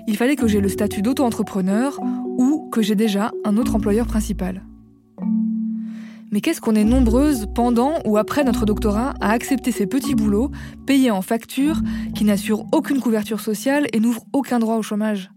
il 0.07 0.17
fallait 0.17 0.37
que 0.37 0.47
j'ai 0.47 0.61
le 0.61 0.69
statut 0.69 1.03
d'auto-entrepreneur 1.03 1.99
ou 2.39 2.69
que 2.71 2.83
j'ai 2.83 2.95
déjà 2.95 3.33
un 3.45 3.57
autre 3.57 3.75
employeur 3.75 4.07
principal. 4.07 4.63
Mais 6.31 6.41
qu'est-ce 6.41 6.61
qu'on 6.61 6.75
est 6.75 6.85
nombreuses 6.85 7.47
pendant 7.55 7.95
ou 8.05 8.17
après 8.17 8.45
notre 8.45 8.65
doctorat 8.65 9.15
à 9.21 9.33
accepter 9.33 9.73
ces 9.73 9.87
petits 9.87 10.15
boulots 10.15 10.51
payés 10.87 11.11
en 11.11 11.23
facture 11.23 11.81
qui 12.15 12.25
n'assurent 12.25 12.67
aucune 12.73 13.01
couverture 13.01 13.41
sociale 13.41 13.87
et 13.93 13.99
n'ouvrent 13.99 14.25
aucun 14.33 14.61
droit 14.61 14.77
au 14.77 14.83
chômage? 14.83 15.31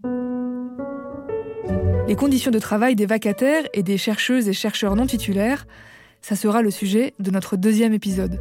Les 2.06 2.14
conditions 2.14 2.50
de 2.50 2.58
travail 2.58 2.94
des 2.94 3.06
vacataires 3.06 3.64
et 3.74 3.82
des 3.82 3.96
chercheuses 3.96 4.48
et 4.48 4.52
chercheurs 4.52 4.94
non 4.94 5.06
titulaires, 5.06 5.66
ça 6.20 6.36
sera 6.36 6.62
le 6.62 6.70
sujet 6.70 7.14
de 7.18 7.30
notre 7.30 7.56
deuxième 7.56 7.94
épisode. 7.94 8.38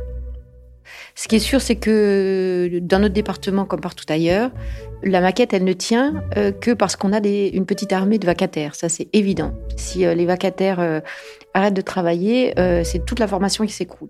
Ce 1.16 1.28
qui 1.28 1.36
est 1.38 1.40
sûr, 1.40 1.62
c'est 1.62 1.76
que 1.76 2.80
dans 2.82 3.00
notre 3.00 3.14
département, 3.14 3.66
comme 3.66 3.82
partout 3.82 4.06
ailleurs, 4.10 4.52
la 5.04 5.22
maquette, 5.22 5.54
elle 5.54 5.64
ne 5.64 5.74
tient 5.74 6.24
euh, 6.38 6.52
que 6.52 6.72
parce 6.72 6.96
qu'on 6.96 7.14
a 7.14 7.20
une 7.20 7.66
petite 7.66 7.94
armée 7.94 8.18
de 8.18 8.26
vacataires. 8.26 8.76
Ça, 8.76 8.90
c'est 8.90 9.08
évident. 9.14 9.54
Si 9.78 10.06
euh, 10.06 10.14
les 10.14 10.26
vacataires 10.26 10.80
euh, 10.80 11.00
arrêtent 11.54 11.74
de 11.74 11.82
travailler, 11.82 12.54
c'est 12.84 13.06
toute 13.06 13.20
la 13.20 13.28
formation 13.28 13.66
qui 13.66 13.74
s'écroule. 13.74 14.10